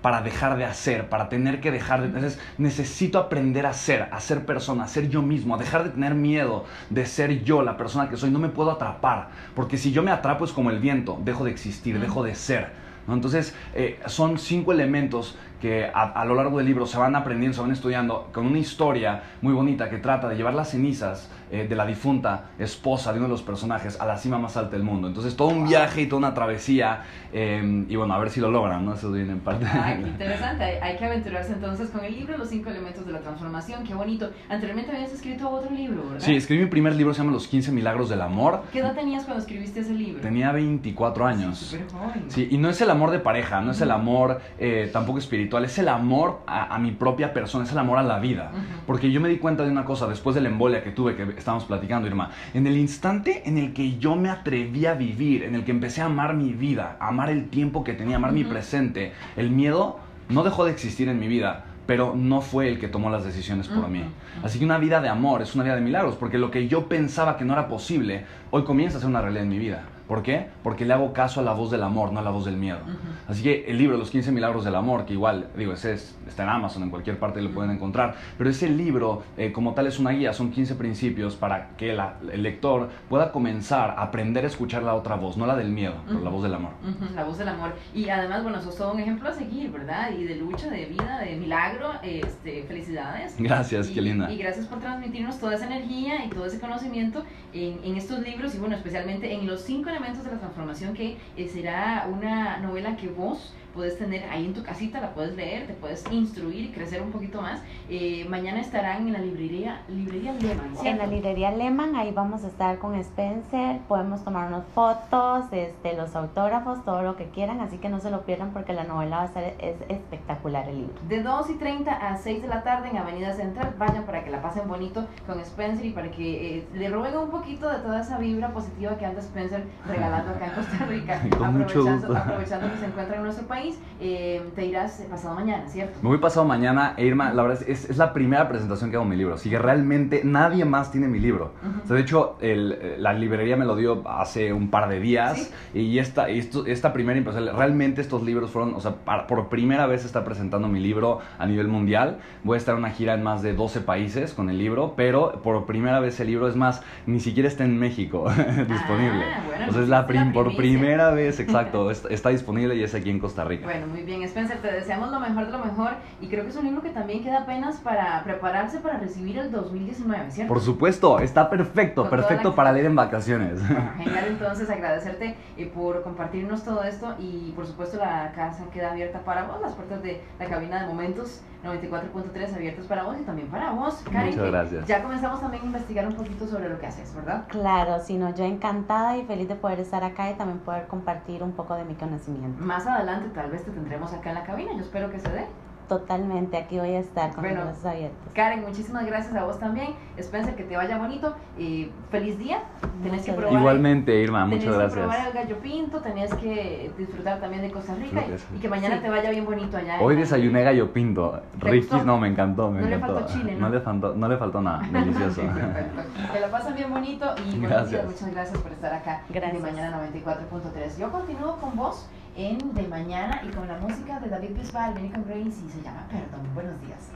para 0.06 0.22
dejar 0.22 0.56
de 0.56 0.66
hacer, 0.66 1.10
para 1.10 1.30
tener 1.30 1.60
que 1.60 1.72
dejar 1.72 2.02
de... 2.02 2.06
Entonces, 2.06 2.40
necesito 2.60 3.18
aprender 3.18 3.66
a 3.66 3.74
ser, 3.74 4.08
a 4.12 4.20
ser 4.20 4.46
persona, 4.46 4.84
a 4.84 4.88
ser 4.88 5.10
yo 5.10 5.24
mismo, 5.24 5.56
a 5.56 5.58
dejar 5.58 5.84
de 5.84 5.90
tener 5.90 6.14
miedo 6.14 6.66
de 6.92 7.08
ser 7.08 7.44
yo, 7.44 7.64
la 7.64 7.76
persona 7.76 8.08
que 8.08 8.16
soy. 8.16 8.30
No 8.30 8.38
me 8.38 8.50
puedo 8.50 8.70
atrapar, 8.70 9.30
porque 9.56 9.80
si 9.80 9.92
yo 9.92 10.04
me 10.04 10.12
atrapo 10.12 10.46
es 10.46 10.52
como 10.52 10.70
el 10.70 10.78
viento, 10.78 11.20
dejo 11.26 11.44
de 11.44 11.50
existir, 11.50 12.00
dejo 12.00 12.22
de 12.22 12.36
ser. 12.36 12.70
¿no? 13.08 13.16
Entonces, 13.16 13.56
eh, 13.74 14.00
son 14.06 14.38
cinco 14.38 14.72
elementos 14.72 15.40
que 15.62 15.86
a, 15.86 16.04
a, 16.04 16.26
lo 16.26 16.36
largo 16.36 16.58
del 16.58 16.68
libro 16.68 16.86
se 16.86 16.98
van 16.98 17.16
aprendiendo, 17.16 17.56
se 17.56 17.62
van 17.62 17.72
estudiando, 17.72 18.30
con 18.34 18.46
una 18.46 18.60
historia 18.60 19.24
muy 19.42 19.54
bonita 19.54 19.90
que 19.90 19.98
trata 19.98 20.28
de 20.28 20.36
llevar 20.36 20.54
las 20.54 20.72
cenizas 20.72 21.30
eh, 21.52 21.68
de 21.70 21.76
la 21.76 21.86
difunta 21.86 22.50
esposa 22.58 23.14
de 23.14 23.20
uno 23.20 23.28
de 23.28 23.32
los 23.32 23.44
personajes 23.44 24.02
a 24.02 24.06
la 24.08 24.18
cima 24.18 24.40
más 24.40 24.58
alta 24.58 24.72
del 24.72 24.84
mundo. 24.84 25.08
Entonces 25.08 25.36
todo 25.36 25.50
un 25.50 25.68
viaje 25.68 26.02
y 26.02 26.08
toda 26.08 26.18
una 26.18 26.34
travesía 26.34 27.04
eh, 27.32 27.86
y 27.88 27.96
bueno, 27.96 28.16
a 28.16 28.20
ver 28.20 28.32
si 28.32 28.42
lo 28.42 28.50
logran, 28.50 28.84
¿no? 28.84 28.96
Eso 28.96 29.12
viene 29.12 29.34
en 29.34 29.40
parte. 29.40 29.66
Ay, 29.72 30.02
qué 30.02 30.10
interesante. 30.10 30.64
Hay, 30.64 30.78
hay, 30.82 30.98
que 30.98 31.06
aventurarse 31.06 31.54
entonces 31.54 31.92
con 31.92 32.04
el 32.04 32.16
libro 32.16 32.36
Los 32.36 32.50
cinco 32.50 32.72
elementos 32.72 33.06
de 33.06 33.14
la 33.14 33.20
transformación. 33.20 33.84
Qué 33.84 33.94
bonito. 33.94 34.32
Anteriormente 34.50 34.92
habías 34.92 35.14
escrito 35.14 35.48
otro 35.48 35.70
libro, 35.72 36.04
¿verdad? 36.04 36.20
Sí, 36.26 36.36
escribí 36.36 36.64
mi 36.64 36.70
primer 36.70 36.96
libro, 36.96 37.14
se 37.14 37.20
llama 37.20 37.32
Los 37.32 37.48
15 37.48 37.72
milagros 37.72 38.10
del 38.10 38.22
amor. 38.22 38.64
¿Qué 38.74 38.80
edad 38.80 38.96
tenías 38.96 39.24
cuando 39.24 39.42
escribiste 39.42 39.82
ese 39.82 39.94
libro? 39.94 40.22
Tenía 40.22 40.52
24 40.52 41.28
años. 41.28 41.60
Sí, 41.60 41.78
súper 41.78 41.92
joven. 41.92 42.26
Sí, 42.28 42.48
y 42.50 42.58
no 42.58 42.70
es 42.70 42.82
el 42.82 42.90
amor 42.90 43.12
de 43.12 43.20
pareja, 43.20 43.62
no 43.62 43.72
es 43.72 43.82
el 43.82 43.92
amor 43.92 44.42
eh, 44.58 44.90
tampoco 44.92 45.20
espiritual, 45.20 45.55
es 45.64 45.78
el 45.78 45.88
amor 45.88 46.42
a, 46.48 46.76
a, 46.76 46.80
mi 46.80 46.92
propia 46.92 47.32
persona, 47.32 47.64
es 47.64 47.72
el 47.72 47.78
amor 47.78 47.98
a 47.98 48.04
la 48.04 48.20
vida. 48.20 48.52
Uh 48.52 48.58
-huh. 48.58 48.86
Porque 48.86 49.12
yo 49.12 49.22
me 49.22 49.30
di 49.30 49.38
cuenta 49.38 49.64
de 49.64 49.72
una 49.72 49.86
cosa 49.86 50.08
después 50.08 50.36
de 50.36 50.42
la 50.42 50.50
embolia 50.50 50.84
que 50.84 50.92
tuve, 50.92 51.16
que 51.16 51.24
estábamos 51.38 51.66
platicando, 51.66 52.08
Irma. 52.08 52.32
En 52.54 52.68
el 52.68 52.78
instante 52.78 53.44
en 53.46 53.58
el 53.58 53.72
que 53.74 53.98
yo 53.98 54.16
me 54.16 54.30
atreví 54.30 54.86
a 54.86 54.96
vivir, 54.96 55.44
en 55.44 55.56
el 55.56 55.64
que 55.64 55.72
empecé 55.72 56.02
a 56.02 56.06
amar 56.06 56.34
mi 56.34 56.54
vida, 56.54 56.98
a 57.00 57.08
amar 57.08 57.30
el 57.30 57.50
tiempo 57.50 57.84
que 57.84 57.94
tenía, 57.94 58.16
a 58.16 58.18
amar 58.18 58.32
uh 58.32 58.34
-huh. 58.34 58.44
mi 58.44 58.44
presente, 58.44 59.14
el 59.38 59.52
miedo 59.52 60.00
no 60.28 60.44
dejó 60.44 60.66
de 60.66 60.72
existir 60.72 61.08
en 61.08 61.20
mi 61.20 61.28
vida 61.28 61.66
pero 61.86 62.16
no 62.16 62.42
fue 62.42 62.68
el 62.68 62.80
que 62.80 62.88
tomó 62.88 63.10
las 63.10 63.24
decisiones 63.24 63.68
por 63.68 63.78
uh 63.78 63.84
-huh. 63.84 63.90
mí. 63.90 64.04
Así 64.44 64.58
que 64.60 64.66
una 64.66 64.80
vida 64.80 65.02
de 65.02 65.10
amor 65.10 65.42
es 65.42 65.54
una 65.54 65.64
vida 65.64 65.76
de 65.76 65.82
milagros, 65.82 66.16
porque 66.16 66.38
lo 66.38 66.50
que 66.50 66.68
yo 66.68 66.88
pensaba 66.88 67.38
que 67.38 67.46
no 67.46 67.54
era 67.54 67.68
posible, 67.68 68.26
hoy 68.52 68.64
comienza 68.64 68.98
a 68.98 69.02
ser 69.02 69.10
una 69.10 69.22
realidad 69.22 69.44
en 69.44 69.50
mi 69.50 69.60
vida. 69.60 69.84
¿Por 70.08 70.22
qué? 70.22 70.48
Porque 70.64 70.86
le 70.86 70.94
hago 70.94 71.14
caso 71.14 71.40
a 71.40 71.44
la 71.44 71.54
voz 71.54 71.72
del 71.72 71.84
amor, 71.84 72.12
no 72.12 72.20
a 72.20 72.24
la 72.24 72.30
voz 72.30 72.46
del 72.46 72.58
miedo. 72.58 72.80
Uh 72.86 72.90
-huh. 72.90 73.32
Así 73.32 73.42
que 73.42 73.66
el 73.68 73.78
libro 73.78 73.98
Los 73.98 74.12
15 74.12 74.32
Milagros 74.32 74.64
del 74.64 74.76
Amor, 74.76 75.06
que 75.06 75.14
igual, 75.14 75.48
digo, 75.58 75.74
ese 75.74 75.94
es, 75.94 76.16
está 76.28 76.44
en 76.44 76.50
Amazon, 76.50 76.84
en 76.84 76.90
cualquier 76.90 77.18
parte 77.18 77.42
lo 77.42 77.52
pueden 77.52 77.72
encontrar, 77.72 78.16
pero 78.38 78.50
ese 78.50 78.70
libro 78.70 79.24
eh, 79.38 79.52
como 79.52 79.74
tal 79.74 79.88
es 79.88 80.00
una 80.00 80.12
guía, 80.12 80.34
son 80.34 80.52
15 80.52 80.76
principios 80.76 81.36
para 81.36 81.70
que 81.78 81.94
la, 81.94 82.18
el 82.32 82.44
lector 82.44 82.90
pueda 83.10 83.32
comenzar 83.32 83.92
a 83.92 84.04
aprender 84.04 84.44
a 84.44 84.48
escuchar 84.48 84.84
la 84.84 84.94
otra 84.94 85.16
voz, 85.16 85.38
no 85.38 85.46
la 85.48 85.56
del 85.56 85.70
miedo, 85.70 85.96
uh 85.96 85.98
-huh. 85.98 86.08
pero 86.08 86.22
la 86.22 86.30
voz 86.30 86.44
del 86.44 86.54
amor. 86.54 86.74
Uh 86.84 86.88
-huh. 86.88 87.12
La 87.16 87.24
voz 87.24 87.38
del 87.38 87.48
amor. 87.48 87.74
Y 87.94 88.10
además, 88.10 88.44
bueno, 88.44 88.62
sos 88.62 88.76
todo 88.78 88.94
un 88.94 89.00
ejemplo 89.00 89.30
a 89.30 89.34
seguir, 89.34 89.72
¿verdad? 89.72 90.12
Y 90.12 90.24
de 90.24 90.36
lucha, 90.36 90.70
de 90.70 90.86
vida, 90.86 91.20
de 91.20 91.36
milagro, 91.36 91.94
este, 92.04 92.64
felicidades. 92.68 93.36
Gracias, 93.40 93.90
y, 93.90 93.94
qué 93.94 94.02
linda. 94.02 94.32
Y 94.32 94.38
gracias 94.38 94.68
por 94.68 94.80
transmitirnos 94.80 95.40
toda 95.40 95.56
esa 95.56 95.66
energía 95.66 96.24
y 96.26 96.30
todo 96.30 96.46
ese 96.46 96.60
conocimiento 96.60 97.24
en, 97.54 97.80
en 97.84 97.96
estos 97.96 98.20
libros 98.20 98.54
y 98.54 98.60
bueno, 98.60 98.76
especialmente 98.76 99.34
en 99.34 99.48
los 99.48 99.62
cinco 99.62 99.90
elementos 99.96 100.26
de 100.26 100.32
la 100.32 100.40
transformación 100.40 100.94
que 100.94 101.18
eh, 101.38 101.48
será 101.48 102.08
una 102.12 102.58
novela 102.58 102.98
que 102.98 103.08
vos 103.08 103.54
puedes 103.76 103.98
tener 104.00 104.28
ahí 104.30 104.46
en 104.46 104.54
tu 104.54 104.64
casita, 104.64 105.02
la 105.02 105.14
puedes 105.14 105.36
leer, 105.36 105.68
te 105.68 105.74
puedes 105.74 106.04
instruir 106.10 106.66
y 106.66 106.70
crecer 106.70 107.02
un 107.02 107.12
poquito 107.12 107.42
más. 107.42 107.62
Eh, 107.90 108.26
mañana 108.30 108.62
estarán 108.62 109.08
en 109.08 109.14
la 109.14 109.20
librería, 109.20 109.82
librería 109.90 110.32
Lehman, 110.32 110.72
¿cierto? 110.72 110.86
En 110.86 110.98
la 110.98 111.08
librería 111.08 111.52
Lehman, 111.52 111.96
ahí 111.96 112.12
vamos 112.12 112.44
a 112.44 112.48
estar 112.48 112.80
con 112.80 112.96
Spencer, 112.96 113.80
podemos 113.88 114.24
tomarnos 114.24 114.64
fotos, 114.74 115.46
este, 115.52 115.96
los 115.96 116.16
autógrafos, 116.16 116.84
todo 116.86 117.04
lo 117.04 117.18
que 117.18 117.26
quieran, 117.26 117.60
así 117.60 117.78
que 117.78 117.90
no 117.90 118.00
se 118.00 118.10
lo 118.10 118.22
pierdan 118.22 118.52
porque 118.52 118.74
la 118.74 118.86
novela 118.86 119.18
va 119.18 119.24
a 119.24 119.28
ser 119.28 119.56
es 119.60 119.76
espectacular 119.90 120.70
el 120.70 120.80
libro. 120.80 120.94
De 121.08 121.22
2 121.22 121.50
y 121.50 121.54
30 121.56 121.92
a 121.92 122.18
6 122.18 122.42
de 122.42 122.48
la 122.48 122.64
tarde 122.64 122.90
en 122.90 122.98
Avenida 122.98 123.34
Central, 123.34 123.76
vayan 123.78 124.06
para 124.06 124.24
que 124.24 124.30
la 124.30 124.42
pasen 124.42 124.68
bonito 124.68 125.06
con 125.28 125.40
Spencer 125.42 125.86
y 125.86 125.92
para 125.92 126.10
que 126.10 126.58
eh, 126.58 126.68
le 126.74 126.90
roben 126.90 127.18
un 127.18 127.30
poquito 127.30 127.70
de 127.70 127.80
toda 127.80 128.02
esa 128.02 128.18
vibra 128.18 128.50
positiva 128.54 128.98
que 128.98 129.06
anda 129.06 129.20
Spencer 129.20 129.66
regalando 129.86 130.32
acá 130.32 130.46
en 130.46 130.52
Costa 130.52 130.86
Rica, 130.86 131.22
con 131.38 131.54
mucho 131.58 131.80
aprovechando, 131.82 132.08
gusto. 132.08 132.18
aprovechando 132.18 132.72
que 132.72 132.78
se 132.78 132.86
encuentra 132.86 133.16
en 133.18 133.24
nuestro 133.24 133.48
país 133.48 133.65
eh, 134.02 134.44
te 134.56 134.66
irás 134.66 135.02
pasado 135.10 135.36
mañana, 135.36 135.68
¿cierto? 135.70 135.98
Me 136.02 136.10
voy 136.10 136.18
pasado 136.18 136.46
mañana 136.46 136.94
e 136.98 137.06
Irma, 137.06 137.34
la 137.34 137.44
verdad 137.44 137.62
es, 137.62 137.84
es, 137.84 137.90
es, 137.92 137.98
la 137.98 138.12
primera 138.12 138.50
presentación 138.50 138.90
que 138.90 138.98
hago 138.98 139.06
mi 139.06 139.16
libro, 139.16 139.36
así 139.36 139.50
que 139.50 139.58
realmente 139.58 140.22
nadie 140.26 140.66
más 140.66 140.92
tiene 140.92 141.08
mi 141.08 141.20
libro. 141.20 141.54
Uh 141.64 141.68
-huh. 141.68 141.84
o 141.84 141.88
sea, 141.88 141.96
de 141.96 142.02
hecho, 142.02 142.36
el, 142.42 142.96
la 143.02 143.14
librería 143.14 143.56
me 143.56 143.64
lo 143.66 143.76
dio 143.76 144.08
hace 144.08 144.52
un 144.52 144.70
par 144.70 144.90
de 144.90 145.00
días 145.00 145.52
¿Sí? 145.74 145.80
y 145.80 146.00
esta, 146.00 146.28
esto, 146.28 146.66
esta 146.66 146.92
primera 146.92 147.18
impresión, 147.18 147.48
realmente 147.56 148.02
estos 148.02 148.22
libros 148.24 148.52
fueron, 148.52 148.76
o 148.76 148.82
sea, 148.82 148.96
para, 148.96 149.28
por 149.28 149.48
primera 149.48 149.88
vez 149.88 150.04
está 150.04 150.26
presentando 150.26 150.68
mi 150.68 150.82
libro 150.82 151.20
a 151.40 151.46
nivel 151.46 151.68
mundial. 151.70 152.18
Voy 152.44 152.56
a 152.56 152.58
estar 152.58 152.74
en 152.74 152.80
una 152.80 152.92
gira 152.92 153.14
en 153.14 153.24
más 153.24 153.42
de 153.42 153.54
12 153.54 153.82
países 153.82 154.34
con 154.34 154.50
el 154.50 154.58
libro, 154.58 154.94
pero 154.98 155.42
por 155.42 155.66
primera 155.66 156.00
vez 156.00 156.20
el 156.20 156.28
libro, 156.28 156.48
es 156.48 156.56
más, 156.56 156.84
ni 157.06 157.22
siquiera 157.22 157.48
está 157.48 157.64
en 157.64 157.78
México 157.78 158.26
disponible. 158.68 159.24
Ah, 159.24 159.44
bueno, 159.48 159.66
o 159.70 159.72
sea, 159.72 159.82
es 159.82 159.90
la, 159.90 160.06
prim, 160.06 160.34
por 160.34 160.56
primera 160.56 161.12
vez, 161.12 161.40
exacto, 161.40 161.90
está, 161.96 162.10
está 162.10 162.30
disponible 162.30 162.76
y 162.76 162.84
es 162.84 162.94
aquí 162.94 163.10
en 163.10 163.20
Costa 163.20 163.44
Rica. 163.46 163.55
Bueno, 163.64 163.88
muy 163.88 164.04
bien, 164.04 164.22
Spencer, 164.24 164.62
te 164.62 164.72
deseamos 164.72 165.12
lo 165.12 165.20
mejor 165.20 165.46
de 165.46 165.52
lo 165.52 165.60
mejor 165.60 165.92
y 166.22 166.28
creo 166.28 166.44
que 166.44 166.50
es 166.50 166.56
un 166.56 166.66
libro 166.66 166.82
que 166.82 166.90
también 166.90 167.24
queda 167.24 167.40
apenas 167.40 167.78
para 167.78 168.24
prepararse 168.24 168.80
para 168.80 168.98
recibir 168.98 169.38
el 169.38 169.52
2019, 169.52 170.32
¿cierto? 170.32 170.54
Por 170.54 170.62
supuesto, 170.62 171.20
está 171.20 171.50
perfecto, 171.50 172.02
Con 172.04 172.10
perfecto 172.12 172.56
para 172.56 172.72
leer 172.72 172.86
en 172.86 172.96
vacaciones. 172.96 173.66
Bueno, 173.68 173.92
genial, 173.98 174.26
entonces 174.28 174.70
agradecerte 174.70 175.36
eh, 175.58 175.72
por 175.74 176.04
compartirnos 176.04 176.64
todo 176.64 176.84
esto 176.84 177.16
y 177.20 177.52
por 177.56 177.66
supuesto 177.68 177.98
la 177.98 178.32
casa 178.34 178.66
queda 178.74 178.92
abierta 178.92 179.20
para 179.20 179.44
vos, 179.44 179.62
las 179.62 179.74
puertas 179.74 180.02
de 180.04 180.22
la 180.40 180.46
cabina 180.46 180.82
de 180.82 180.88
momentos 180.88 181.42
94.3 181.66 182.56
abiertas 182.56 182.86
para 182.86 183.04
vos 183.04 183.18
y 183.20 183.24
también 183.24 183.48
para 183.48 183.72
vos, 183.72 184.04
Karen. 184.12 184.30
Muchas 184.30 184.52
gracias. 184.52 184.88
Ya 184.88 185.02
comenzamos 185.02 185.42
también 185.42 185.64
a 185.64 185.66
investigar 185.66 186.08
un 186.08 186.14
poquito 186.14 186.48
sobre 186.48 186.70
lo 186.70 186.80
que 186.80 186.86
haces, 186.86 187.14
¿verdad? 187.16 187.46
Claro, 187.50 188.00
sino 188.00 188.34
yo 188.36 188.46
encantada 188.46 189.18
y 189.18 189.26
feliz 189.26 189.48
de 189.48 189.56
poder 189.56 189.80
estar 189.80 190.04
acá 190.04 190.30
y 190.30 190.36
también 190.36 190.60
poder 190.60 190.88
compartir 190.88 191.44
un 191.44 191.54
poco 191.54 191.76
de 191.76 191.86
mi 191.86 191.96
conocimiento. 191.96 192.64
Más 192.64 192.86
adelante 192.86 193.30
tal 193.34 193.50
vez 193.52 193.64
te 193.64 193.72
tendremos 193.72 194.14
acá 194.14 194.30
en 194.30 194.36
la 194.36 194.44
cabina, 194.44 194.72
yo 194.74 194.82
espero 194.82 195.10
que 195.10 195.20
se 195.20 195.30
dé. 195.30 195.46
Totalmente, 195.88 196.58
aquí 196.58 196.80
voy 196.80 196.96
a 196.96 197.00
estar 197.00 197.32
con 197.34 197.44
bueno, 197.44 197.58
los 197.58 197.66
brazos 197.66 197.86
abiertos. 197.86 198.20
Karen, 198.34 198.62
muchísimas 198.62 199.06
gracias 199.06 199.36
a 199.36 199.46
vos 199.46 199.60
también. 199.60 199.94
Spencer, 200.18 200.56
que 200.56 200.64
te 200.64 200.76
vaya 200.76 200.98
bonito. 200.98 201.36
y 201.60 201.92
feliz 202.10 202.40
día. 202.40 202.64
Tenés 203.04 203.24
que 203.24 203.34
probar 203.34 203.60
Igualmente, 203.60 204.20
Irma, 204.20 204.46
muchas 204.46 204.66
gracias. 204.66 204.94
que 204.94 205.00
probar 205.00 205.28
el 205.28 205.34
gallo 205.34 205.58
pinto, 205.60 206.00
tenés 206.00 206.34
que 206.36 206.92
disfrutar 206.98 207.40
también 207.40 207.62
de 207.62 207.72
Costa 207.72 207.94
Rica 207.96 208.24
y, 208.28 208.58
y, 208.58 208.60
que 208.60 208.68
mañana 208.68 208.96
sí. 208.96 209.04
te 209.04 209.10
vaya 209.10 209.30
bien 209.30 209.46
bonito 209.46 209.78
allá. 209.78 210.02
Hoy 210.02 210.16
desayuné 210.16 210.64
gallo 210.64 210.92
pinto. 210.92 211.40
Ricky, 211.60 211.98
no, 212.04 212.18
me 212.18 212.30
encantó, 212.30 212.72
me 212.72 212.82
no 212.82 212.88
encantó. 212.88 213.08
Le 213.08 213.20
faltó 213.20 213.34
chile, 213.34 213.54
¿no? 213.54 213.60
No 213.60 213.70
le 213.70 213.82
faltó, 213.82 214.16
no 214.16 214.28
le 214.28 214.38
faltó 214.38 214.62
nada, 214.62 214.88
delicioso. 214.92 215.42
que 216.34 216.40
lo 216.40 216.50
pasen 216.50 216.76
bien 216.76 216.90
bonito 216.90 217.36
y 217.46 217.60
días, 217.60 218.06
muchas 218.06 218.32
gracias 218.32 218.58
por 218.58 218.72
estar 218.72 218.94
acá 218.94 219.22
gracias. 219.30 219.54
de 219.54 219.72
Mañana 219.72 220.02
94.3. 220.12 220.98
Yo 221.00 221.12
continúo 221.12 221.58
con 221.58 221.76
vos 221.76 222.08
en 222.36 222.74
De 222.74 222.88
Mañana 222.88 223.42
y 223.48 223.56
con 223.56 223.68
la 223.68 223.78
música 223.78 224.20
de 224.20 224.30
David 224.30 224.58
Bisbal, 224.58 224.94
viene 224.94 225.12
con 225.12 225.26
Grace 225.26 225.62
y 225.66 225.70
se 225.70 225.82
llama 225.82 226.06
Perdón. 226.10 226.54
Buenos 226.54 226.82
días. 226.82 227.10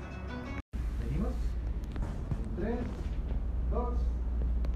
Venimos. 1.04 1.34
Tres, 2.58 2.80
dos. 3.70 3.96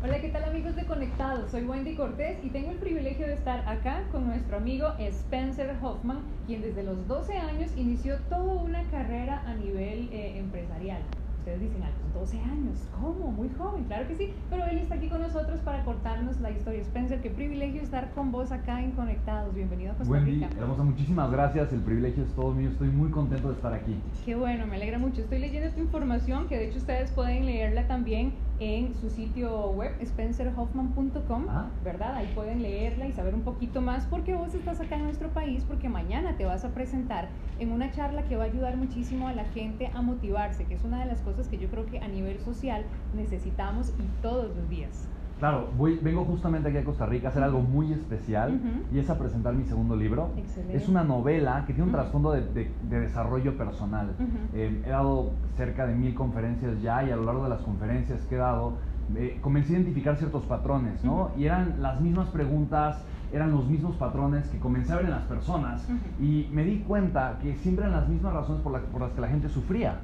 Hola, 0.04 0.20
¿qué 0.20 0.30
tal 0.30 0.44
amigos 0.44 0.76
de 0.76 0.86
Conectados? 0.86 1.50
Soy 1.50 1.64
Wendy 1.64 1.96
Cortés 1.96 2.44
y 2.44 2.50
tengo 2.50 2.72
el 2.72 2.78
privilegio 2.78 3.26
de 3.26 3.36
estar 3.36 3.66
acá 3.70 4.04
con 4.12 4.28
nuestro 4.28 4.58
amigo 4.58 4.90
Spencer 5.00 5.78
Hoffman, 5.82 6.20
quien 6.46 6.62
desde 6.62 6.84
los 6.84 7.08
12 7.08 7.38
años 7.38 7.72
inició 7.78 8.20
toda 8.30 8.62
una 8.62 8.84
carrera 8.92 9.44
a 9.48 9.54
nivel 9.54 10.10
eh, 10.12 10.40
empresarial. 10.40 11.02
Ustedes 11.44 11.60
dicen, 11.60 11.84
a 11.84 11.90
los 11.90 12.32
12 12.32 12.40
años, 12.40 12.80
¿cómo? 13.02 13.30
Muy 13.30 13.50
joven, 13.58 13.84
claro 13.84 14.08
que 14.08 14.16
sí, 14.16 14.34
pero 14.50 14.64
él 14.64 14.78
está 14.78 14.96
aquí 14.96 15.10
con 15.10 15.22
nosotros 15.22 15.60
para 15.60 15.84
cortarnos 15.84 16.40
la 16.40 16.52
historia. 16.52 16.80
Spencer, 16.80 17.20
qué 17.22 17.30
privilegio 17.30 17.82
estar 17.82 18.12
con 18.12 18.32
vos 18.32 18.54
acá 18.54 18.82
en 18.82 18.92
Conectados. 18.92 19.54
Bienvenido 19.54 19.92
a 19.92 19.96
Costa 19.96 20.14
Wendy, 20.14 20.36
Rica. 20.36 20.48
hermosa, 20.58 20.84
muchísimas 20.84 21.30
gracias. 21.30 21.74
El 21.74 21.82
privilegio 21.82 22.24
es 22.24 22.30
todo 22.32 22.54
mío. 22.54 22.70
Estoy 22.70 22.88
muy 22.88 23.12
contento 23.12 23.50
de 23.50 23.56
estar 23.56 23.74
aquí. 23.74 23.94
Qué 24.24 24.36
bueno, 24.36 24.66
me 24.68 24.78
alegra 24.78 25.00
mucho. 25.00 25.20
Estoy 25.20 25.40
leyendo 25.40 25.68
esta 25.68 25.82
información 25.82 26.03
que 26.48 26.58
de 26.58 26.66
hecho 26.68 26.78
ustedes 26.78 27.10
pueden 27.10 27.48
leerla 27.48 27.88
también 27.88 28.34
en 28.60 28.94
su 28.94 29.10
sitio 29.10 29.72
web, 29.72 29.94
spencerhoffman.com, 30.06 31.46
ah. 31.50 31.72
¿verdad? 31.84 32.16
Ahí 32.16 32.32
pueden 32.36 32.62
leerla 32.62 33.08
y 33.08 33.12
saber 33.14 33.34
un 33.34 33.42
poquito 33.42 33.82
más 33.82 34.06
porque 34.06 34.36
vos 34.36 34.54
estás 34.54 34.80
acá 34.80 34.96
en 34.96 35.06
nuestro 35.06 35.30
país, 35.30 35.64
porque 35.68 35.90
mañana 35.90 36.38
te 36.38 36.46
vas 36.46 36.66
a 36.66 36.70
presentar 36.70 37.30
en 37.58 37.72
una 37.72 37.92
charla 37.92 38.22
que 38.26 38.36
va 38.36 38.44
a 38.44 38.48
ayudar 38.48 38.78
muchísimo 38.78 39.28
a 39.28 39.34
la 39.34 39.46
gente 39.46 39.90
a 39.92 40.04
motivarse, 40.04 40.66
que 40.66 40.76
es 40.76 40.84
una 40.84 41.00
de 41.00 41.08
las 41.08 41.20
cosas 41.22 41.48
que 41.48 41.58
yo 41.58 41.68
creo 41.70 41.88
que 41.88 41.98
a 41.98 42.08
nivel 42.08 42.40
social 42.42 42.86
necesitamos 43.16 43.90
y 43.90 44.22
todos 44.22 44.56
los 44.56 44.70
días. 44.70 45.10
Claro, 45.40 45.70
voy, 45.78 46.00
vengo 46.02 46.24
justamente 46.26 46.70
aquí 46.70 46.78
a 46.78 46.84
Costa 46.86 47.06
Rica 47.06 47.28
a 47.28 47.32
hacer 47.32 47.44
algo 47.44 47.60
muy 47.60 47.92
especial 47.92 48.52
uh 48.54 48.56
-huh. 48.56 48.96
y 48.96 49.00
es 49.00 49.10
a 49.10 49.18
presentar 49.18 49.54
mi 49.54 49.66
segundo 49.66 49.96
libro. 49.96 50.30
Excelente. 50.38 50.78
Es 50.78 50.88
una 50.88 51.04
novela 51.04 51.64
que 51.68 51.74
tiene 51.74 51.84
un 51.84 51.90
Uh 51.90 51.98
-huh. 51.98 52.02
trasfondo 52.02 52.32
de, 52.32 52.42
de, 52.54 52.72
de, 52.90 53.00
desarrollo 53.02 53.58
personal. 53.58 54.16
Uh 54.18 54.24
-huh. 54.24 54.28
eh, 54.56 54.82
he 54.86 54.90
dado 54.90 55.32
cerca 55.58 55.86
de 55.86 55.96
mil 55.96 56.14
conferencias 56.14 56.82
ya 56.82 57.04
y 57.04 57.12
a 57.12 57.16
lo 57.18 57.24
largo 57.26 57.44
de 57.44 57.50
las 57.50 57.62
conferencias 57.62 58.22
que 58.28 58.36
he 58.36 58.38
dado 58.38 58.74
eh, 59.18 59.38
comencé 59.42 59.74
a 59.76 59.80
identificar 59.80 60.16
ciertos 60.16 60.44
patrones, 60.46 61.04
¿no? 61.04 61.32
Y 61.38 61.46
eran 61.46 61.76
las 61.82 62.00
mismas 62.00 62.30
preguntas, 62.30 63.04
eran 63.34 63.52
los 63.52 63.68
mismos 63.68 63.96
patrones 63.96 64.48
que 64.48 64.60
comencé 64.60 64.94
a 64.94 64.98
ver 64.98 65.06
en 65.06 65.12
las 65.12 65.24
personas 65.24 65.88
y 66.22 66.48
me 66.52 66.64
di 66.64 66.80
cuenta 66.80 67.40
que 67.42 67.56
siempre 67.56 67.86
eran 67.86 68.00
las 68.00 68.08
mismas 68.08 68.34
razones 68.34 68.62
por, 68.62 68.72
la, 68.72 68.80
por 68.80 69.02
las 69.02 69.12
que 69.12 69.22
la 69.22 69.28
gente 69.28 69.50
sufría, 69.50 70.02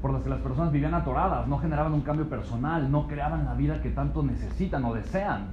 por 0.00 0.12
las 0.12 0.22
que 0.22 0.30
las 0.30 0.40
personas 0.40 0.72
vivían 0.72 0.94
atoradas, 0.94 1.48
no 1.48 1.58
generaban 1.58 1.92
un 1.92 2.02
cambio 2.02 2.28
personal, 2.28 2.90
no 2.90 3.08
creaban 3.08 3.44
la 3.44 3.54
vida 3.54 3.82
que 3.82 3.90
tanto 3.90 4.22
necesitan 4.22 4.84
o 4.84 4.94
desean. 4.94 5.48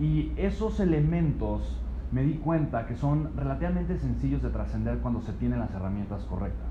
Y 0.00 0.32
esos 0.36 0.80
elementos 0.80 1.80
me 2.16 2.22
di 2.24 2.38
cuenta 2.38 2.86
que 2.86 2.96
son 2.96 3.28
relativamente 3.36 3.98
sencillos 3.98 4.42
de 4.42 4.48
trascender 4.48 5.00
cuando 5.00 5.20
se 5.20 5.32
tienen 5.34 5.58
las 5.60 5.70
herramientas 5.74 6.22
correctas. 6.24 6.66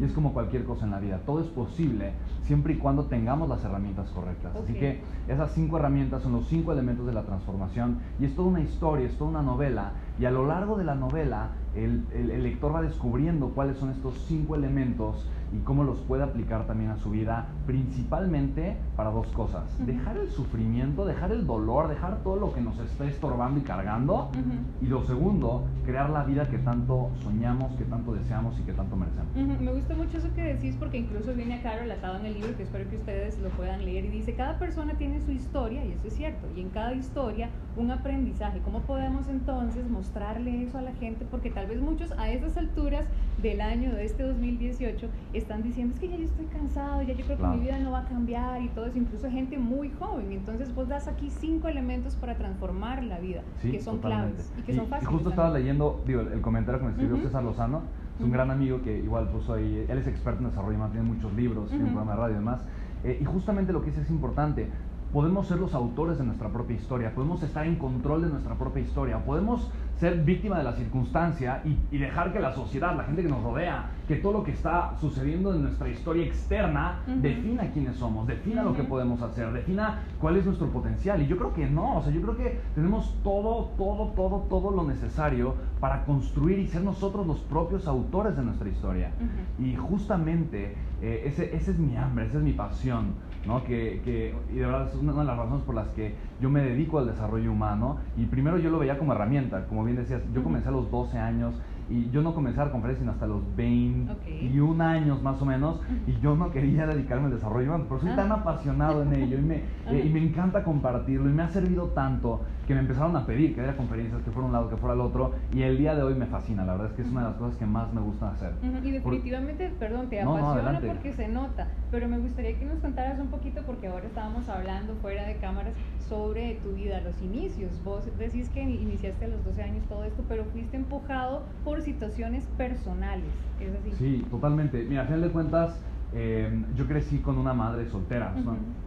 Y 0.00 0.04
es 0.04 0.12
como 0.12 0.32
cualquier 0.32 0.62
cosa 0.64 0.84
en 0.84 0.92
la 0.92 1.00
vida, 1.00 1.18
todo 1.26 1.40
es 1.40 1.48
posible 1.48 2.12
siempre 2.42 2.74
y 2.74 2.76
cuando 2.76 3.06
tengamos 3.06 3.48
las 3.48 3.64
herramientas 3.64 4.08
correctas. 4.10 4.54
Así 4.54 4.72
que 4.74 5.02
esas 5.26 5.50
cinco 5.50 5.78
herramientas 5.78 6.22
son 6.22 6.30
los 6.32 6.46
cinco 6.46 6.72
elementos 6.72 7.06
de 7.06 7.12
la 7.12 7.22
transformación 7.24 7.98
y 8.20 8.24
es 8.26 8.36
toda 8.36 8.48
una 8.48 8.60
historia, 8.60 9.06
es 9.06 9.18
toda 9.18 9.30
una 9.30 9.42
novela 9.42 9.94
y 10.16 10.26
a 10.26 10.30
lo 10.30 10.46
largo 10.46 10.76
de 10.78 10.84
la 10.84 10.94
novela 10.94 11.48
el, 11.74 12.06
el- 12.14 12.30
el 12.30 12.44
lector 12.44 12.72
va 12.72 12.80
descubriendo 12.82 13.48
cuáles 13.48 13.76
son 13.78 13.90
estos 13.90 14.14
cinco 14.28 14.54
elementos 14.54 15.26
y 15.54 15.58
cómo 15.60 15.84
los 15.84 16.00
puede 16.00 16.24
aplicar 16.24 16.66
también 16.66 16.90
a 16.90 16.96
su 16.96 17.10
vida, 17.10 17.46
principalmente 17.66 18.76
para 18.96 19.10
dos 19.10 19.28
cosas. 19.28 19.62
Ujú. 19.76 19.86
Dejar 19.86 20.16
el 20.16 20.28
sufrimiento, 20.30 21.04
dejar 21.04 21.30
el 21.30 21.46
dolor, 21.46 21.88
dejar 21.88 22.22
todo 22.22 22.36
lo 22.36 22.52
que 22.52 22.60
nos 22.60 22.78
está 22.80 23.04
estorbando 23.06 23.60
y 23.60 23.62
cargando. 23.62 24.30
Ujú. 24.30 24.84
Y 24.84 24.86
lo 24.86 25.02
segundo, 25.04 25.64
crear 25.84 26.10
la 26.10 26.24
vida 26.24 26.48
que 26.48 26.58
tanto 26.58 27.10
soñamos, 27.22 27.72
que 27.76 27.84
tanto 27.84 28.14
deseamos 28.14 28.58
y 28.58 28.62
que 28.62 28.72
tanto 28.72 28.96
merecemos. 28.96 29.30
Ujú, 29.36 29.62
Me 29.64 29.72
gusta 29.72 29.94
mucho 29.94 30.18
eso 30.18 30.32
que 30.34 30.42
decís 30.42 30.76
porque 30.78 30.98
incluso 30.98 31.32
viene 31.34 31.54
acá 31.54 31.76
relatado 31.76 32.18
en 32.18 32.26
el 32.26 32.34
libro 32.34 32.56
que 32.56 32.64
espero 32.64 32.88
que 32.90 32.96
ustedes 32.96 33.38
lo 33.38 33.48
puedan 33.50 33.84
leer 33.84 34.04
y 34.06 34.08
dice 34.08 34.34
cada 34.34 34.58
persona 34.58 34.94
tiene 34.94 35.20
su 35.20 35.30
historia 35.30 35.84
y 35.84 35.92
eso 35.92 36.08
es 36.08 36.14
cierto 36.14 36.48
y 36.54 36.60
en 36.60 36.70
cada 36.70 36.94
historia 36.94 37.48
un 37.76 37.90
aprendizaje. 37.90 38.60
¿Cómo 38.60 38.80
podemos 38.80 39.28
entonces 39.28 39.88
mostrarle 39.88 40.62
eso 40.62 40.78
a 40.78 40.82
la 40.82 40.92
gente? 40.94 41.24
Porque 41.28 41.50
tal 41.50 41.66
vez 41.66 41.80
muchos 41.80 42.12
a 42.18 42.30
esas 42.30 42.56
alturas 42.56 43.04
del 43.44 43.60
año 43.60 43.94
de 43.94 44.06
este 44.06 44.22
2018 44.22 45.10
están 45.34 45.62
diciendo 45.62 45.94
es 45.94 46.00
que 46.00 46.08
ya 46.08 46.16
yo 46.16 46.24
estoy 46.24 46.46
cansado, 46.46 47.02
ya 47.02 47.12
yo 47.12 47.24
creo 47.26 47.36
que 47.36 47.46
mi 47.46 47.60
vida 47.60 47.78
no 47.78 47.92
va 47.92 48.00
a 48.00 48.04
cambiar 48.06 48.62
y 48.62 48.68
todo 48.70 48.86
eso, 48.86 48.98
incluso 48.98 49.30
gente 49.30 49.58
muy 49.58 49.90
joven. 49.90 50.32
Entonces 50.32 50.74
vos 50.74 50.88
das 50.88 51.06
aquí 51.08 51.30
cinco 51.30 51.68
elementos 51.68 52.16
para 52.16 52.36
transformar 52.36 53.04
la 53.04 53.20
vida 53.20 53.42
Sí, 53.60 53.70
que 53.70 53.80
son 53.80 53.96
totalmente. 54.00 54.36
claves 54.42 54.52
y 54.56 54.62
que 54.62 54.74
son 54.74 54.86
fáciles. 54.88 55.08
justo 55.10 55.28
también. 55.28 55.32
estaba 55.32 55.58
leyendo, 55.58 56.02
digo, 56.06 56.20
el 56.22 56.40
comentario 56.40 56.80
que 56.80 56.86
me 56.86 56.92
escribió 56.92 57.16
Ujú. 57.16 57.24
César 57.26 57.44
Lozano, 57.44 57.82
es 58.14 58.20
un 58.20 58.26
Ujú. 58.28 58.32
gran 58.32 58.50
amigo 58.50 58.80
que 58.80 58.98
igual 58.98 59.28
puso 59.28 59.52
ahí, 59.52 59.84
él 59.86 59.98
es 59.98 60.06
experto 60.06 60.42
en 60.42 60.48
desarrollo 60.48 60.76
humano, 60.76 60.92
tiene 60.92 61.06
muchos 61.06 61.32
libros, 61.34 61.68
tiene 61.68 61.84
un 61.84 61.90
Ujú. 61.90 61.96
programa 61.98 62.12
de 62.12 62.18
radio 62.22 62.34
y 62.36 62.38
demás, 62.38 62.64
eh, 63.04 63.18
y 63.20 63.24
justamente 63.26 63.74
lo 63.74 63.82
que 63.82 63.88
dice 63.90 64.00
es 64.00 64.10
importante, 64.10 64.70
podemos 65.12 65.46
ser 65.46 65.58
los 65.58 65.74
autores 65.74 66.16
de 66.18 66.24
nuestra 66.24 66.48
propia 66.50 66.74
historia, 66.76 67.14
podemos 67.14 67.42
estar 67.42 67.66
en 67.66 67.76
control 67.76 68.22
de 68.22 68.28
nuestra 68.30 68.56
propia 68.56 68.82
historia, 68.82 69.22
podemos 69.24 69.70
ser 69.98 70.22
víctima 70.24 70.58
de 70.58 70.64
la 70.64 70.72
circunstancia 70.72 71.62
y, 71.64 71.78
y 71.90 71.98
dejar 71.98 72.32
que 72.32 72.40
la 72.40 72.52
sociedad, 72.52 72.96
la 72.96 73.04
gente 73.04 73.22
que 73.22 73.28
nos 73.28 73.42
rodea, 73.42 73.90
que 74.08 74.16
todo 74.16 74.32
lo 74.32 74.44
que 74.44 74.50
está 74.50 74.96
sucediendo 75.00 75.54
en 75.54 75.62
nuestra 75.62 75.88
historia 75.88 76.24
externa 76.26 77.00
Ujú. 77.06 77.20
defina 77.20 77.70
quiénes 77.72 77.96
somos, 77.96 78.26
defina 78.26 78.62
lo 78.62 78.74
que 78.74 78.82
podemos 78.82 79.22
hacer, 79.22 79.52
defina 79.52 80.00
cuál 80.20 80.36
es 80.36 80.44
nuestro 80.46 80.68
potencial. 80.68 81.22
Y 81.22 81.26
yo 81.26 81.36
creo 81.36 81.54
que 81.54 81.66
no, 81.68 81.98
o 81.98 82.02
sea, 82.02 82.12
yo 82.12 82.20
creo 82.22 82.36
que 82.36 82.60
tenemos 82.74 83.14
todo, 83.22 83.72
todo, 83.78 84.08
todo, 84.08 84.46
todo 84.50 84.70
lo 84.72 84.84
necesario 84.84 85.54
para 85.80 86.04
construir 86.04 86.58
y 86.58 86.66
ser 86.66 86.82
nosotros 86.82 87.26
los 87.26 87.40
propios 87.40 87.86
autores 87.86 88.36
de 88.36 88.42
nuestra 88.42 88.68
historia. 88.68 89.10
Y 89.58 89.74
justamente 89.76 90.74
eh, 91.00 91.22
ese, 91.26 91.54
ese 91.54 91.70
es 91.70 91.78
mi 91.78 91.96
hambre, 91.96 92.26
esa 92.26 92.38
es 92.38 92.44
mi 92.44 92.52
pasión, 92.52 93.14
¿no? 93.46 93.62
Que, 93.64 94.00
que- 94.04 94.34
y 94.52 94.56
de 94.56 94.66
verdad 94.66 94.88
es 94.88 94.94
una 94.96 95.12
de 95.12 95.24
las 95.24 95.36
razones 95.36 95.62
por 95.64 95.74
las 95.74 95.88
que 95.88 96.14
yo 96.40 96.50
me 96.50 96.62
dedico 96.62 96.98
al 96.98 97.06
desarrollo 97.06 97.52
humano. 97.52 97.98
Y 98.16 98.26
primero 98.26 98.58
yo 98.58 98.70
lo 98.70 98.78
veía 98.78 98.98
como 98.98 99.12
herramienta, 99.12 99.66
como 99.66 99.84
bien 99.84 99.96
decías, 99.96 100.22
yo 100.32 100.42
comencé 100.42 100.68
a 100.68 100.72
los 100.72 100.90
12 100.90 101.18
años 101.18 101.54
y 101.90 102.08
yo 102.10 102.22
no 102.22 102.34
comencé 102.34 102.58
a 102.60 102.64
dar 102.64 102.72
conferencias 102.72 103.02
sino 103.02 103.12
hasta 103.12 103.26
los 103.26 103.42
21 103.56 104.80
años 104.82 105.22
más 105.22 105.40
o 105.42 105.44
menos 105.44 105.80
y 106.06 106.18
yo 106.20 106.34
no 106.34 106.50
quería 106.50 106.86
dedicarme 106.86 107.26
al 107.26 107.32
desarrollo 107.32 107.68
humano, 107.68 107.84
pero 107.88 108.00
soy 108.00 108.10
tan 108.16 108.32
Ah. 108.32 108.36
apasionado 108.36 109.02
en 109.02 109.12
ello 109.12 109.38
y 109.38 109.42
me, 109.42 109.56
eh, 109.90 110.02
y 110.06 110.08
me 110.08 110.20
encanta 110.22 110.64
compartirlo 110.64 111.28
y 111.28 111.32
me 111.34 111.42
ha 111.42 111.48
servido 111.50 111.88
tanto 111.88 112.40
que 112.66 112.74
me 112.74 112.80
empezaron 112.80 113.16
a 113.16 113.26
pedir 113.26 113.54
que 113.54 113.60
diera 113.60 113.76
conferencias, 113.76 114.22
que 114.22 114.30
fuera 114.30 114.46
un 114.46 114.52
lado, 114.52 114.68
que 114.68 114.76
fuera 114.76 114.94
el 114.94 115.00
otro 115.00 115.34
y 115.52 115.62
el 115.62 115.76
día 115.78 115.94
de 115.94 116.02
hoy 116.02 116.14
me 116.14 116.26
fascina, 116.26 116.64
la 116.64 116.72
verdad 116.72 116.88
es 116.90 116.92
que 116.94 117.02
es 117.02 117.08
una 117.10 117.20
de 117.22 117.26
las 117.28 117.36
cosas 117.36 117.58
que 117.58 117.66
más 117.66 117.92
me 117.92 118.00
gusta 118.00 118.30
hacer. 118.30 118.52
Y 118.62 118.66
Por- 118.68 118.92
definitivamente, 118.92 119.70
perdón, 119.78 120.08
te 120.08 120.22
No, 120.22 120.30
no, 120.32 120.38
apasiona 120.38 120.70
adelante. 120.78 120.86
porque 120.88 121.12
se 121.12 121.28
nota, 121.28 121.68
pero 121.90 122.08
me 122.08 122.18
gustaría 122.18 122.58
que 122.58 122.64
nos 122.64 122.78
contaras 122.80 123.18
un 123.18 123.28
poquito, 123.28 123.62
porque 123.66 123.86
ahora 123.86 124.06
estábamos 124.06 124.48
hablando 124.48 124.94
fuera 124.96 125.24
de 125.26 125.36
cámaras 125.36 125.74
sobre 126.08 126.54
tu 126.56 126.72
vida, 126.72 127.00
los 127.00 127.20
inicios. 127.22 127.82
Vos 127.82 128.08
decís 128.18 128.48
que 128.50 128.62
iniciaste 128.62 129.24
a 129.26 129.28
los 129.28 129.44
12 129.44 129.62
años 129.62 129.84
todo 129.88 130.04
esto, 130.04 130.24
pero 130.28 130.44
fuiste 130.46 130.76
empujado 130.76 131.46
por 131.64 131.82
situaciones 131.82 132.44
personales, 132.56 133.32
¿es 133.60 133.74
así? 133.74 133.92
Sí, 133.92 134.24
totalmente. 134.30 134.84
Mira, 134.88 135.02
a 135.02 135.06
final 135.06 135.22
de 135.22 135.30
cuentas, 135.30 135.80
eh, 136.14 136.64
yo 136.76 136.86
crecí 136.86 137.18
con 137.18 137.38
una 137.38 137.52
madre 137.52 137.86
soltera. 137.90 138.34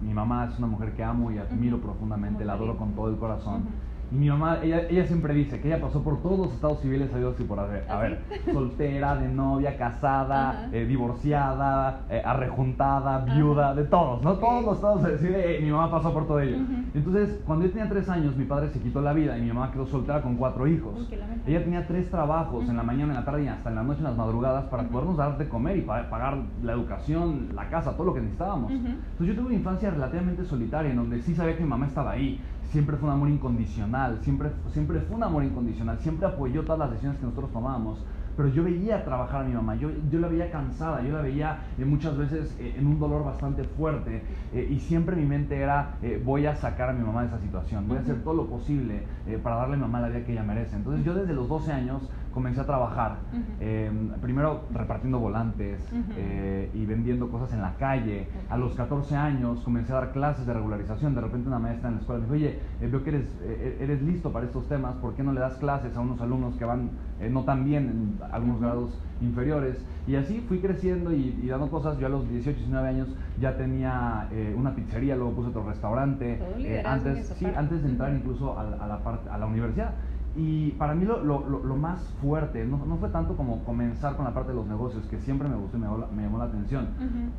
Mi 0.01 0.13
mamá 0.13 0.45
es 0.45 0.57
una 0.57 0.67
mujer 0.67 0.93
que 0.93 1.03
amo 1.03 1.31
y 1.31 1.37
admiro 1.37 1.79
profundamente, 1.79 2.45
la 2.45 2.53
adoro 2.53 2.77
con 2.77 2.93
todo 2.93 3.09
el 3.09 3.17
corazón. 3.17 3.65
Mi 4.09 4.29
mamá, 4.29 4.59
ella, 4.63 4.83
ella 4.89 5.05
siempre 5.05 5.33
dice 5.33 5.59
que 5.59 5.67
ella 5.67 5.81
pasó 5.81 6.01
por 6.01 6.21
todos 6.21 6.39
los 6.39 6.53
estados 6.53 6.79
civiles 6.79 7.13
a 7.13 7.17
Dios 7.17 7.35
y 7.39 7.43
por 7.43 7.59
haber. 7.59 7.85
A 7.89 7.97
¿Ah, 7.97 8.01
ver, 8.01 8.19
soltera, 8.53 9.15
de 9.17 9.27
novia, 9.27 9.77
casada, 9.77 10.49
Ajá. 10.51 10.69
eh, 10.71 10.85
divorciada, 10.85 12.05
eh, 12.09 12.21
arrejuntada, 12.23 13.17
Ajá. 13.23 13.35
viuda, 13.35 13.75
de 13.75 13.83
todos, 13.83 14.23
¿no? 14.23 14.35
Todos 14.35 14.63
los 14.63 14.75
estados 14.75 15.01
civiles, 15.19 15.41
eh, 15.45 15.59
mi 15.61 15.71
mamá 15.71 15.91
pasó 15.91 16.13
por 16.13 16.25
todo 16.25 16.39
ello. 16.39 16.57
Entonces, 16.93 17.41
cuando 17.45 17.65
yo 17.65 17.71
tenía 17.71 17.89
tres 17.89 18.07
años, 18.09 18.35
mi 18.37 18.45
padre 18.45 18.69
se 18.69 18.79
quitó 18.79 19.01
la 19.01 19.13
vida 19.13 19.37
y 19.37 19.41
mi 19.41 19.47
mamá 19.49 19.71
quedó 19.71 19.85
soltera 19.85 20.21
con 20.21 20.35
cuatro 20.35 20.67
hijos. 20.67 21.09
Ella 21.45 21.63
tenía 21.63 21.85
tres 21.87 22.09
trabajos, 22.09 22.67
en 22.69 22.77
la 22.77 22.83
mañana, 22.83 23.11
en 23.13 23.19
la 23.19 23.25
tarde 23.25 23.43
y 23.43 23.47
hasta 23.47 23.69
en 23.69 23.75
la 23.75 23.83
noche, 23.83 23.99
en 23.99 24.05
las 24.05 24.15
madrugadas, 24.17 24.65
para 24.65 24.83
podernos 24.83 25.17
dar 25.17 25.37
de 25.37 25.49
comer 25.49 25.77
y 25.77 25.81
pa- 25.81 26.09
pagar 26.09 26.37
la 26.63 26.71
educación, 26.73 27.49
la 27.55 27.67
casa, 27.69 27.91
todo 27.97 28.05
lo 28.07 28.13
que 28.13 28.21
necesitábamos. 28.21 28.71
Entonces 28.71 29.27
yo 29.27 29.35
tuve 29.35 29.47
una 29.47 29.55
infancia 29.55 29.89
relativamente 29.89 30.45
solitaria, 30.45 30.91
en 30.91 30.97
donde 30.97 31.21
sí 31.21 31.35
sabía 31.35 31.57
que 31.57 31.63
mi 31.63 31.69
mamá 31.69 31.87
estaba 31.87 32.11
ahí. 32.11 32.41
Siempre 32.71 32.97
fue 32.97 33.07
un 33.07 33.15
amor 33.15 33.29
incondicional, 33.29 34.19
siempre, 34.21 34.51
siempre 34.71 34.99
fue 35.01 35.15
un 35.15 35.23
amor 35.23 35.43
incondicional, 35.43 35.99
siempre 35.99 36.27
apoyó 36.27 36.63
todas 36.63 36.79
las 36.79 36.91
decisiones 36.91 37.19
que 37.19 37.25
nosotros 37.25 37.51
tomábamos. 37.51 38.03
Pero 38.35 38.49
yo 38.49 38.63
veía 38.63 39.03
trabajar 39.03 39.41
a 39.41 39.47
mi 39.47 39.53
mamá, 39.55 39.75
yo, 39.75 39.89
yo 40.11 40.19
la 40.19 40.27
veía 40.27 40.51
cansada, 40.51 41.01
yo 41.01 41.11
la 41.11 41.23
veía 41.23 41.61
eh, 41.79 41.85
muchas 41.85 42.15
veces 42.15 42.55
eh, 42.59 42.75
en 42.77 42.85
un 42.85 42.99
dolor 42.99 43.25
bastante 43.25 43.63
fuerte 43.63 44.21
eh, 44.53 44.67
y 44.69 44.79
siempre 44.79 45.15
mi 45.15 45.25
mente 45.25 45.59
era 45.59 45.97
voy 46.23 46.45
a 46.45 46.55
sacar 46.55 46.89
a 46.89 46.93
mi 46.93 47.03
mamá 47.03 47.21
de 47.21 47.29
esa 47.29 47.39
situación, 47.39 47.87
voy 47.87 47.97
a 47.97 48.01
hacer 48.01 48.21
todo 48.23 48.35
lo 48.35 48.45
posible 48.45 49.01
para 49.41 49.55
darle 49.55 49.73
a 49.73 49.77
mi 49.77 49.81
mamá 49.81 50.01
la 50.01 50.09
vida 50.09 50.23
que 50.23 50.33
ella 50.33 50.43
merece. 50.43 50.75
Entonces 50.75 51.03
yo 51.03 51.15
desde 51.15 51.33
los 51.33 51.49
12 51.49 51.71
años 51.71 52.03
comencé 52.37 52.61
a 52.61 52.65
trabajar, 52.67 53.17
eh, 53.59 53.89
primero 54.21 54.65
repartiendo 54.71 55.17
volantes 55.17 55.81
eh, 56.15 56.69
y 56.71 56.85
vendiendo 56.85 57.31
cosas 57.31 57.51
en 57.53 57.63
la 57.63 57.73
calle. 57.77 58.27
A 58.47 58.57
los 58.57 58.75
14 58.75 59.15
años 59.15 59.61
comencé 59.61 59.91
a 59.91 59.95
dar 59.95 60.11
clases 60.11 60.45
de 60.45 60.53
regularización. 60.53 61.15
De 61.15 61.21
repente 61.21 61.47
una 61.47 61.57
maestra 61.57 61.89
en 61.89 61.95
la 61.95 62.01
escuela 62.01 62.19
me 62.19 62.25
dijo, 62.25 62.35
oye, 62.35 62.59
eh, 62.79 62.87
veo 62.91 63.03
que 63.03 63.09
eres, 63.09 63.25
eh, 63.41 63.79
eres 63.81 64.03
listo 64.03 64.31
para 64.31 64.45
estos 64.45 64.67
temas, 64.67 64.97
¿por 64.97 65.15
qué 65.15 65.23
no 65.23 65.33
le 65.33 65.39
das 65.39 65.55
clases 65.55 65.97
a 65.97 65.99
unos 65.99 66.21
alumnos 66.21 66.55
que 66.57 66.65
van 66.65 66.91
eh, 67.19 67.27
no 67.27 67.43
tan 67.43 67.65
bien 67.65 67.89
en 67.89 68.19
algunos 68.31 68.61
grados 68.61 69.01
inferiores? 69.19 69.83
Y 70.05 70.15
así 70.15 70.39
fui 70.47 70.59
creciendo 70.59 71.11
y, 71.11 71.39
y 71.41 71.47
dando 71.47 71.71
cosas. 71.71 71.97
Yo 71.97 72.05
a 72.05 72.09
los 72.09 72.29
18, 72.29 72.55
19 72.55 72.87
años 72.87 73.07
ya 73.39 73.57
tenía 73.57 74.27
eh, 74.31 74.55
una 74.57 74.73
pizzería, 74.73 75.15
luego 75.15 75.33
puse 75.33 75.49
otro 75.49 75.67
restaurante. 75.67 76.35
Todo 76.35 76.59
eh, 76.59 76.83
antes, 76.85 77.27
sí, 77.27 77.45
parte. 77.45 77.59
antes 77.59 77.83
de 77.83 77.89
entrar 77.89 78.13
incluso 78.13 78.57
a 78.57 78.63
la, 78.63 78.99
parte, 78.99 79.29
a 79.29 79.37
la 79.37 79.45
universidad. 79.45 79.91
Y 80.37 80.71
para 80.73 80.93
mí 80.93 81.03
lo, 81.03 81.23
lo- 81.23 81.47
lo- 81.49 81.75
más 81.75 81.99
fuerte 82.21 82.63
no, 82.63 82.77
no 82.85 82.97
fue 82.97 83.09
tanto 83.09 83.35
como 83.35 83.63
comenzar 83.63 84.15
con 84.15 84.25
la 84.25 84.33
parte 84.35 84.51
de 84.51 84.55
los 84.55 84.67
negocios, 84.67 85.03
que 85.07 85.17
siempre 85.19 85.47
me 85.49 85.55
gustó 85.55 85.77
y 85.77 85.79
me 85.79 85.87
llamó 85.87 85.97
la, 85.97 86.07
me 86.07 86.21
llamó 86.23 86.37
la 86.37 86.45
atención, 86.45 86.89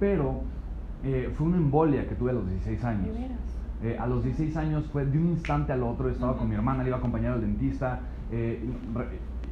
pero 0.01 0.43
eh, 1.05 1.31
fue 1.35 1.47
una 1.47 1.59
embolia 1.59 2.09
que 2.09 2.17
tuve 2.17 2.31
a 2.31 2.35
los 2.35 2.47
16 2.49 2.83
años. 2.85 3.17
Eh, 3.81 3.97
a 3.97 4.07
los 4.09 4.25
16 4.25 4.57
años 4.57 4.87
fue 4.89 5.07
de 5.07 5.17
un 5.17 5.29
instante 5.29 5.73
al 5.73 5.85
otro, 5.85 6.09
estaba 6.11 6.33
Ujú. 6.33 6.41
con 6.41 6.49
mi 6.49 6.57
hermana, 6.57 6.83
le 6.83 6.89
iba 6.89 6.97
a 6.97 6.99
acompañar 6.99 7.35
al 7.35 7.41
dentista, 7.41 8.01
eh, 8.33 8.69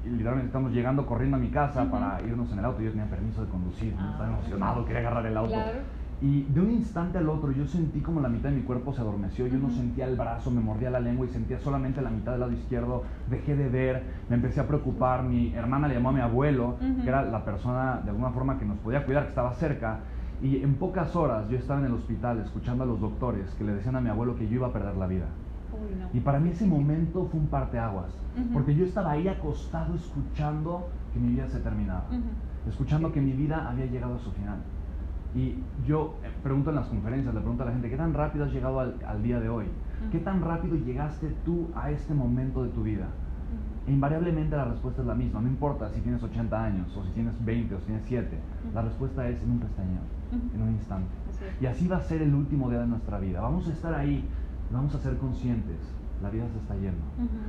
y 0.04 0.08
literalmente 0.08 0.46
estamos 0.46 0.72
llegando 0.72 1.06
corriendo 1.06 1.36
a 1.36 1.40
mi 1.40 1.50
casa 1.50 1.88
para 1.90 2.20
irnos 2.22 2.50
en 2.52 2.58
el 2.58 2.64
auto, 2.64 2.82
yo 2.82 2.90
tenía 2.90 3.08
permiso 3.08 3.44
de 3.44 3.48
conducir, 3.48 3.94
¿no? 3.94 4.00
Ah, 4.02 4.10
estaba 4.12 4.28
emocionado, 4.30 4.84
quería 4.84 5.00
agarrar 5.02 5.26
el 5.26 5.36
auto. 5.36 5.52
Claro. 5.52 5.78
Y 6.22 6.44
de 6.44 6.60
un 6.60 6.70
instante 6.70 7.18
al 7.18 7.28
otro 7.28 7.52
yo 7.52 7.66
sentí 7.66 8.00
como 8.00 8.20
la 8.20 8.28
mitad 8.28 8.48
de 8.48 8.56
mi 8.56 8.62
cuerpo 8.62 8.92
se 8.94 9.02
adormeció, 9.02 9.46
yo 9.46 9.58
no 9.58 9.68
sentía 9.68 10.06
el 10.06 10.16
brazo, 10.16 10.50
me 10.50 10.62
mordía 10.62 10.88
la 10.88 10.98
lengua 10.98 11.26
y 11.26 11.28
sentía 11.28 11.58
solamente 11.58 12.00
la 12.00 12.08
mitad 12.08 12.32
del 12.32 12.40
lado 12.40 12.52
izquierdo, 12.52 13.04
dejé 13.28 13.54
de 13.54 13.68
ver, 13.68 14.02
me 14.30 14.36
empecé 14.36 14.60
a 14.60 14.66
preocupar, 14.66 15.22
mi 15.22 15.52
hermana 15.52 15.88
le 15.88 15.94
llamó 15.94 16.08
a 16.08 16.12
mi 16.12 16.20
abuelo, 16.20 16.76
que 17.02 17.08
era 17.08 17.22
la 17.22 17.44
persona 17.44 18.00
de 18.02 18.10
alguna 18.10 18.30
forma 18.30 18.58
que 18.58 18.64
nos 18.64 18.78
podía 18.78 19.04
cuidar, 19.04 19.24
que 19.24 19.28
estaba 19.30 19.52
cerca, 19.54 19.98
y 20.42 20.62
en 20.62 20.74
pocas 20.74 21.14
horas 21.16 21.50
yo 21.50 21.58
estaba 21.58 21.80
en 21.80 21.86
el 21.86 21.92
hospital 21.92 22.40
escuchando 22.40 22.84
a 22.84 22.86
los 22.86 23.00
doctores 23.00 23.50
que 23.58 23.64
le 23.64 23.74
decían 23.74 23.96
a 23.96 24.00
mi 24.00 24.08
abuelo 24.08 24.36
que 24.36 24.48
yo 24.48 24.54
iba 24.54 24.68
a 24.68 24.72
perder 24.72 24.96
la 24.96 25.06
vida. 25.06 25.26
Uy, 25.72 26.00
no. 26.00 26.08
Y 26.14 26.20
para 26.20 26.40
mí 26.40 26.50
ese 26.50 26.66
momento 26.66 27.26
fue 27.30 27.40
un 27.40 27.46
parteaguas, 27.48 28.10
Ujú. 28.38 28.54
porque 28.54 28.74
yo 28.74 28.86
estaba 28.86 29.12
ahí 29.12 29.28
acostado 29.28 29.94
escuchando 29.94 30.88
que 31.12 31.20
mi 31.20 31.32
vida 31.32 31.46
se 31.48 31.60
terminaba 31.60 32.04
escuchando 32.68 33.12
que 33.12 33.20
mi 33.20 33.32
vida 33.32 33.68
había 33.68 33.86
llegado 33.86 34.16
a 34.16 34.18
su 34.18 34.30
final. 34.32 34.58
Y 35.34 35.58
yo 35.86 36.16
eh, 36.22 36.30
pregunto 36.42 36.70
en 36.70 36.76
las 36.76 36.86
conferencias, 36.86 37.34
le 37.34 37.40
pregunto 37.40 37.62
a 37.62 37.66
la 37.66 37.72
gente, 37.72 37.90
¿qué 37.90 37.96
tan 37.96 38.14
rápido 38.14 38.44
has 38.44 38.52
llegado 38.52 38.80
al, 38.80 38.96
al 39.06 39.22
día 39.22 39.40
de 39.40 39.48
hoy? 39.48 39.66
¿Qué 40.10 40.18
tan 40.18 40.42
rápido 40.42 40.76
llegaste 40.76 41.34
tú 41.44 41.68
a 41.74 41.90
este 41.90 42.14
momento 42.14 42.62
de 42.62 42.70
tu 42.70 42.82
vida? 42.82 43.06
E 43.86 43.92
invariablemente 43.92 44.56
la 44.56 44.64
respuesta 44.64 45.02
es 45.02 45.06
la 45.06 45.14
misma, 45.14 45.40
no 45.40 45.48
importa 45.48 45.88
si 45.90 46.00
tienes 46.00 46.22
80 46.22 46.64
años, 46.64 46.96
o 46.96 47.04
si 47.04 47.10
tienes 47.12 47.44
20, 47.44 47.74
o 47.74 47.78
si 47.78 47.86
tienes 47.86 48.04
7, 48.06 48.38
la 48.74 48.82
respuesta 48.82 49.28
es 49.28 49.42
en 49.42 49.50
un 49.52 49.60
pestañeo, 49.60 50.00
en 50.54 50.62
un 50.62 50.70
instante. 50.70 51.10
Así. 51.30 51.44
Y 51.60 51.66
así 51.66 51.86
va 51.86 51.98
a 51.98 52.00
ser 52.00 52.22
el 52.22 52.34
último 52.34 52.68
día 52.68 52.80
de 52.80 52.86
nuestra 52.86 53.20
vida. 53.20 53.40
Vamos 53.40 53.68
a 53.68 53.72
estar 53.72 53.94
ahí, 53.94 54.24
vamos 54.72 54.94
a 54.94 54.98
ser 54.98 55.16
conscientes 55.18 55.96
la 56.22 56.30
vida 56.30 56.48
se 56.48 56.58
está 56.58 56.74
yendo. 56.74 57.04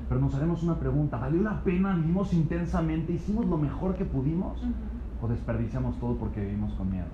Pero 0.09 0.19
nos 0.19 0.35
haremos 0.35 0.63
una 0.63 0.75
pregunta, 0.75 1.17
¿valió 1.17 1.41
la 1.41 1.63
pena? 1.63 1.95
¿Vivimos 1.95 2.33
intensamente? 2.33 3.13
¿Hicimos 3.13 3.45
lo 3.45 3.57
mejor 3.57 3.95
que 3.95 4.05
pudimos? 4.05 4.61
¿O 5.21 5.27
desperdiciamos 5.27 5.97
todo 5.99 6.17
porque 6.17 6.41
vivimos 6.41 6.73
con 6.73 6.91
miedo? 6.91 7.07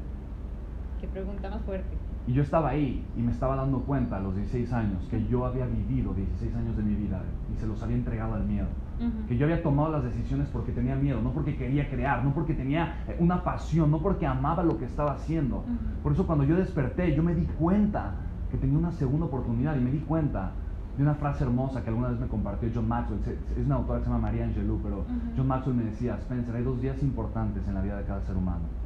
Qué 1.04 1.10
pregunta 1.10 1.50
más 1.50 1.62
fuerte. 1.63 1.98
Y 2.28 2.32
yo 2.32 2.44
estaba 2.44 2.70
ahí 2.70 3.06
y 3.18 3.22
me 3.22 3.34
estaba 3.34 3.58
dando 3.58 3.82
cuenta 3.82 4.16
a 4.16 4.20
los 4.22 4.34
16 4.38 4.72
años 4.72 5.06
que 5.12 5.28
yo 5.28 5.46
había 5.46 5.66
vivido 5.66 6.13
16 6.13 6.56
años 6.56 6.78
de 6.78 6.84
mi 6.84 6.96
vida 6.96 7.22
y 7.54 7.60
se 7.60 7.68
los 7.68 7.84
había 7.84 7.98
entregado 7.98 8.36
al 8.36 8.46
miedo. 8.46 8.68
Ujú. 9.02 9.28
Que 9.28 9.36
yo 9.36 9.46
había 9.46 9.62
tomado 9.62 9.92
las 9.92 10.06
decisiones 10.06 10.48
porque 10.48 10.72
tenía 10.72 10.96
miedo, 10.96 11.22
no 11.22 11.32
porque 11.32 11.58
quería 11.58 11.89
crear, 11.89 12.24
no 12.24 12.34
porque 12.34 12.54
tenía 12.54 13.04
eh, 13.10 13.18
una 13.20 13.44
pasión, 13.44 13.92
no 13.92 14.00
porque 14.00 14.26
amaba 14.26 14.63
lo 14.63 14.78
que 14.78 14.86
estaba 14.86 15.12
haciendo. 15.12 15.58
Ujú. 15.58 16.04
Por 16.04 16.13
eso 16.13 16.26
cuando 16.26 16.46
yo 16.46 16.56
desperté, 16.56 17.13
yo 17.13 17.22
me 17.22 17.36
di 17.36 17.48
cuenta 17.48 18.13
que 18.50 18.56
tenía 18.56 18.78
una 18.78 18.94
segunda 18.94 19.26
oportunidad 19.26 19.76
y 19.76 19.82
me 19.82 19.92
di 19.92 20.00
cuenta 20.00 20.54
de 20.96 21.04
una 21.04 21.16
frase 21.16 21.44
hermosa 21.44 21.84
que 21.84 21.89
alguna 21.89 22.12
vez 22.12 22.20
me 22.22 22.28
compartió 22.28 22.70
John 22.74 22.88
Maxwell. 22.88 23.20
Es 23.58 23.66
una 23.66 23.76
autora 23.76 24.00
que 24.00 24.06
se 24.06 24.10
llama 24.10 24.22
María 24.22 24.46
Angelou, 24.46 24.80
pero 24.82 25.00
Ujú. 25.00 25.10
John 25.36 25.48
Maxwell 25.48 25.76
me 25.76 25.84
decía, 25.84 26.16
Spencer, 26.16 26.56
hay 26.56 26.63
dos 26.63 26.80
días 26.80 27.04
importantes 27.04 27.68
en 27.68 27.74
la 27.74 27.82
vida 27.82 27.98
de 27.98 28.06
cada 28.06 28.22
ser 28.22 28.38
humano. 28.38 28.83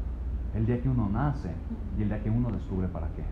El 0.58 0.65
día 0.65 0.82
que 0.82 0.89
uno 0.89 1.08
nace 1.12 1.52
y 1.98 2.02
el 2.02 2.10
día 2.10 2.22
que 2.24 2.30
uno 2.30 2.50
descubre 2.50 2.88
para 2.88 3.08
qué. 3.10 3.24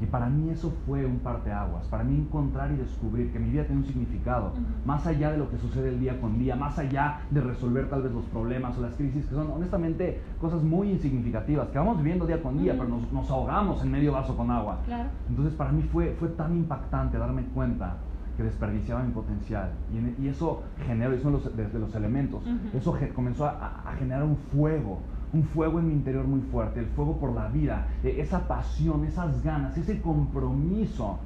Y 0.00 0.06
para 0.06 0.28
mí 0.28 0.48
eso 0.50 0.72
fue 0.86 1.04
un 1.04 1.18
parteaguas, 1.18 1.86
para 1.88 2.02
mí 2.04 2.14
encontrar 2.16 2.70
y 2.72 2.76
descubrir 2.76 3.32
que 3.32 3.38
mi 3.38 3.50
vida 3.50 3.64
tiene 3.64 3.82
un 3.82 3.86
significado, 3.86 4.52
más 4.84 5.06
allá 5.06 5.30
de 5.30 5.38
lo 5.38 5.50
que 5.50 5.58
sucede 5.58 5.90
el 5.90 6.00
día 6.00 6.20
con 6.20 6.38
día, 6.38 6.56
más 6.56 6.78
allá 6.78 7.20
de 7.30 7.40
resolver 7.40 7.88
tal 7.90 8.02
vez 8.02 8.12
los 8.12 8.24
problemas 8.26 8.76
o 8.78 8.82
las 8.82 8.94
crisis, 8.94 9.26
que 9.26 9.34
son 9.34 9.50
honestamente 9.50 10.22
cosas 10.40 10.62
muy 10.62 10.90
insignificativas, 10.90 11.68
que 11.68 11.78
vamos 11.78 11.98
viviendo 11.98 12.26
día 12.26 12.40
con 12.42 12.58
día, 12.58 12.74
Ujú. 12.74 12.82
pero 12.84 12.96
nos, 12.96 13.12
nos 13.12 13.30
ahogamos 13.30 13.82
en 13.82 13.90
medio 13.90 14.12
vaso 14.12 14.36
con 14.36 14.50
agua. 14.50 14.78
Claro. 14.86 15.08
Entonces 15.28 15.54
para 15.54 15.72
mí 15.72 15.82
fue, 15.82 16.14
fue 16.18 16.28
tan 16.28 16.56
impactante 16.56 17.18
darme 17.18 17.42
cuenta 17.54 17.96
que 18.36 18.44
desperdiciaba 18.44 19.02
mi 19.02 19.12
potencial. 19.12 19.70
Y, 19.92 19.98
en- 19.98 20.16
y 20.18 20.28
eso 20.28 20.62
generó, 20.86 21.12
es 21.12 21.24
uno 21.24 21.38
de 21.38 21.44
los, 21.44 21.72
de- 21.72 21.78
los 21.78 21.94
elementos, 21.94 22.42
eso 22.72 22.96
comenzó 23.14 23.46
a, 23.46 23.82
a 23.84 23.92
generar 23.98 24.22
un 24.22 24.36
fuego, 24.36 25.00
un 25.32 25.42
fuego 25.44 25.78
en 25.78 25.88
mi 25.88 25.92
interior 25.94 26.26
muy 26.26 26.40
fuerte, 26.50 26.80
el 26.80 26.86
fuego 26.86 27.18
por 27.18 27.32
la 27.34 27.48
vida, 27.48 27.86
eh, 28.02 28.16
esa 28.18 28.48
pasión, 28.48 29.04
esas 29.04 29.42
ganas, 29.42 29.76
ese 29.76 30.00
compromiso 30.00 31.18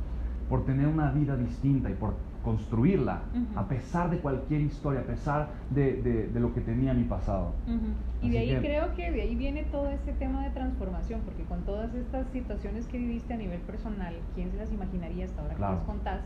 por 0.49 0.65
tener 0.65 0.87
una 0.89 1.11
vida 1.13 1.37
distinta 1.37 1.89
y 1.91 1.95
por 1.95 2.15
construirla, 2.45 3.21
a 3.55 3.69
pesar 3.69 4.11
de 4.11 4.19
cualquier 4.19 4.63
historia, 4.63 5.01
a 5.01 5.05
pesar 5.05 5.51
de, 5.71 6.03
de- 6.03 6.27
de 6.27 6.41
lo 6.41 6.53
que 6.53 6.61
tenía 6.61 6.93
mi 6.93 7.05
pasado. 7.05 7.53
Y 8.21 8.31
de 8.31 8.39
ahí 8.39 8.49
que- 8.49 8.59
creo 8.59 8.95
que 8.97 9.13
de 9.13 9.23
ahí 9.23 9.37
viene 9.37 9.63
todo 9.71 9.89
este 9.89 10.13
tema 10.15 10.43
de 10.43 10.51
transformación, 10.51 11.21
porque 11.25 11.45
con 11.45 11.61
todas 11.63 11.95
estas 11.95 12.27
situaciones 12.33 12.87
que 12.87 12.99
viviste 12.99 13.33
a 13.35 13.37
nivel 13.37 13.61
personal, 13.61 14.15
¿quién 14.35 14.51
se 14.51 14.57
las 14.57 14.73
imaginaría 14.73 15.25
hasta 15.27 15.41
ahora 15.43 15.55
Claro. 15.55 15.75
que 15.75 15.79
les 15.79 15.87
contás? 15.87 16.21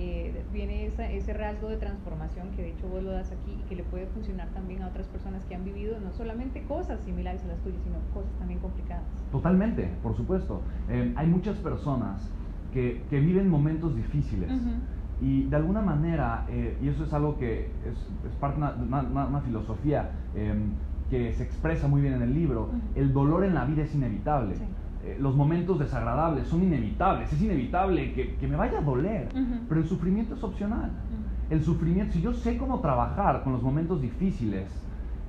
Eh, 0.00 0.44
viene 0.52 0.86
esa- 0.86 1.10
ese 1.10 1.32
rasgo 1.32 1.68
de 1.68 1.76
transformación 1.76 2.52
que 2.52 2.62
de 2.62 2.70
hecho 2.70 2.86
vos 2.86 3.02
lo 3.02 3.10
das 3.10 3.32
aquí 3.32 3.50
y 3.52 3.62
que 3.68 3.74
le 3.74 3.82
puede 3.82 4.06
funcionar 4.06 4.48
también 4.52 4.82
a 4.82 4.86
otras 4.88 5.08
personas 5.08 5.44
que 5.44 5.56
han 5.56 5.64
vivido 5.64 5.98
no 5.98 6.12
solamente 6.12 6.62
cosas 6.62 7.00
similares 7.00 7.44
a 7.44 7.48
las 7.48 7.58
tuyas, 7.62 7.80
sino 7.82 7.98
cosas 8.14 8.32
también 8.38 8.60
complicadas. 8.60 9.04
Totalmente, 9.32 9.82
por 10.00 10.16
supuesto. 10.16 10.62
Eh, 10.88 11.12
hay 11.16 11.26
muchas 11.26 11.56
personas 11.58 12.30
que, 12.72 13.06
que 13.10 13.18
viven 13.18 13.48
momentos 13.48 13.96
difíciles. 13.96 14.52
Y 15.20 15.48
de 15.48 15.56
alguna 15.56 15.80
manera, 15.80 16.46
eh, 16.48 16.78
y 16.80 16.86
eso 16.86 17.02
es 17.02 17.12
algo 17.12 17.36
que 17.36 17.72
es, 17.84 18.08
es 18.24 18.32
parte 18.38 18.60
de 18.60 18.66
una, 18.84 19.00
una- 19.00 19.26
una 19.26 19.40
filosofía 19.40 20.12
eh, 20.32 20.54
que 21.10 21.32
se 21.32 21.42
expresa 21.42 21.88
muy 21.88 22.02
bien 22.02 22.14
en 22.14 22.22
el 22.22 22.34
libro, 22.34 22.70
el 22.94 23.12
dolor 23.12 23.44
en 23.44 23.54
la 23.54 23.64
vida 23.64 23.82
es 23.82 23.94
inevitable. 23.96 24.54
Sí. 24.54 24.64
Eh, 25.04 25.16
los 25.20 25.36
momentos 25.36 25.78
desagradables 25.78 26.48
son 26.48 26.62
inevitables. 26.62 27.32
Es 27.32 27.40
inevitable 27.40 28.12
que, 28.14 28.36
que 28.36 28.48
me 28.48 28.56
vaya 28.56 28.78
a 28.78 28.82
doler, 28.82 29.28
Ujú. 29.34 29.66
pero 29.68 29.80
el 29.80 29.86
sufrimiento 29.86 30.34
es 30.34 30.42
opcional. 30.42 30.90
Ujú. 31.08 31.22
El 31.50 31.62
sufrimiento, 31.62 32.12
si 32.14 32.20
yo 32.20 32.32
sé 32.34 32.56
cómo 32.58 32.80
trabajar 32.80 33.42
con 33.44 33.52
los 33.52 33.62
momentos 33.62 34.00
difíciles, 34.00 34.66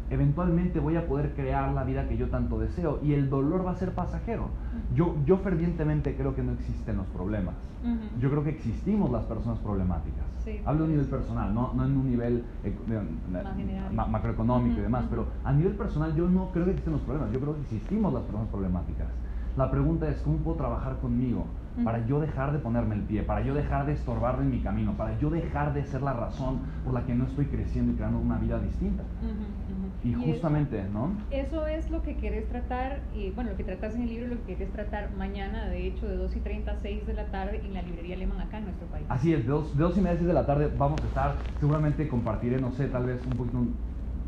eventualmente 0.09 0.79
voy 0.79 0.95
a 0.95 1.07
poder 1.07 1.33
crear 1.35 1.71
la 1.73 1.83
vida 1.83 2.07
que 2.07 2.17
yo 2.17 2.29
tanto 2.29 2.59
deseo 2.59 2.99
y 3.03 3.13
el 3.13 3.29
dolor 3.29 3.65
va 3.65 3.71
a 3.71 3.75
ser 3.75 3.93
pasajero. 3.93 4.49
Yo, 4.95 5.15
yo 5.25 5.37
fervientemente 5.37 6.15
creo 6.15 6.35
que 6.35 6.41
no 6.41 6.53
existen 6.53 6.97
los 6.97 7.05
problemas. 7.07 7.55
Ujú. 7.83 8.19
Yo 8.19 8.29
creo 8.31 8.43
que 8.43 8.49
existimos 8.49 9.11
las 9.11 9.23
personas 9.25 9.59
problemáticas. 9.59 10.25
Sí, 10.43 10.61
Hablo 10.65 10.81
a 10.81 10.85
un 10.87 10.91
nivel 10.93 11.05
personal, 11.05 11.53
no, 11.53 11.73
no 11.75 11.85
en 11.85 11.95
un 11.95 12.09
nivel 12.09 12.43
eh, 12.63 12.75
de- 12.87 13.81
ma- 13.93 14.07
macroeconómico 14.07 14.71
Ujú, 14.73 14.79
y 14.79 14.83
demás, 14.83 15.05
pero 15.09 15.27
a 15.43 15.53
nivel 15.53 15.73
personal 15.73 16.15
yo 16.15 16.27
no 16.27 16.51
creo 16.51 16.65
que 16.65 16.71
existen 16.71 16.93
los 16.93 17.03
problemas, 17.03 17.31
yo 17.31 17.39
creo 17.39 17.55
que 17.55 17.61
existimos 17.61 18.11
las 18.11 18.23
personas 18.23 18.49
problemáticas. 18.49 19.07
La 19.55 19.69
pregunta 19.71 20.09
es, 20.09 20.21
¿cómo 20.21 20.37
puedo 20.43 20.57
trabajar 20.57 20.99
conmigo 20.99 21.45
para 21.83 22.05
yo 22.05 22.19
dejar 22.19 22.51
de 22.51 22.59
ponerme 22.59 22.95
el 22.95 23.03
pie, 23.03 23.23
para 23.23 23.41
yo 23.41 23.53
dejar 23.53 23.85
de 23.85 23.93
estorbarme 23.93 24.43
en 24.43 24.49
mi 24.51 24.61
camino, 24.61 24.95
para 24.97 25.17
yo 25.17 25.29
dejar 25.29 25.73
de 25.73 25.83
ser 25.85 26.01
la 26.01 26.13
razón 26.13 26.59
por 26.83 26.93
la 26.93 27.05
que 27.05 27.13
no 27.15 27.25
estoy 27.25 27.45
creciendo 27.45 27.93
y 27.93 27.95
creando 27.95 28.19
una 28.19 28.37
vida 28.37 28.59
distinta? 28.59 29.03
Y 30.03 30.13
justamente, 30.13 30.83
¿no? 30.91 31.17
Eso 31.29 31.67
es 31.67 31.89
lo 31.89 32.01
que 32.01 32.17
querés 32.17 32.47
tratar, 32.47 33.01
y 33.13 33.31
bueno, 33.31 33.51
lo 33.51 33.57
que 33.57 33.63
tratas 33.63 33.95
en 33.95 34.03
el 34.03 34.09
libro, 34.09 34.27
lo 34.27 34.37
que 34.45 34.55
querés 34.55 34.71
tratar 34.71 35.13
mañana, 35.15 35.67
de 35.67 35.87
hecho, 35.87 36.07
de 36.07 36.15
2 36.15 36.35
y 36.35 36.39
30 36.39 36.71
a 36.71 36.75
6 36.77 37.05
de 37.05 37.13
la 37.13 37.25
tarde 37.31 37.61
en 37.65 37.73
la 37.73 37.81
librería 37.81 38.15
Alemán 38.15 38.39
acá 38.39 38.57
en 38.59 38.65
nuestro 38.65 38.87
país. 38.87 39.05
Así 39.09 39.33
es, 39.33 39.43
de 39.45 39.49
dos, 39.49 39.75
de 39.75 39.83
dos 39.83 39.97
y 39.97 40.01
media 40.01 40.13
a 40.13 40.17
seis 40.17 40.27
de 40.27 40.33
la 40.33 40.45
tarde 40.45 40.71
vamos 40.77 41.03
a 41.03 41.07
estar, 41.07 41.35
seguramente 41.59 42.07
compartiré, 42.07 42.59
no 42.59 42.71
sé, 42.71 42.87
tal 42.87 43.05
vez 43.05 43.25
un 43.25 43.35
poquito, 43.37 43.57
un- 43.57 43.77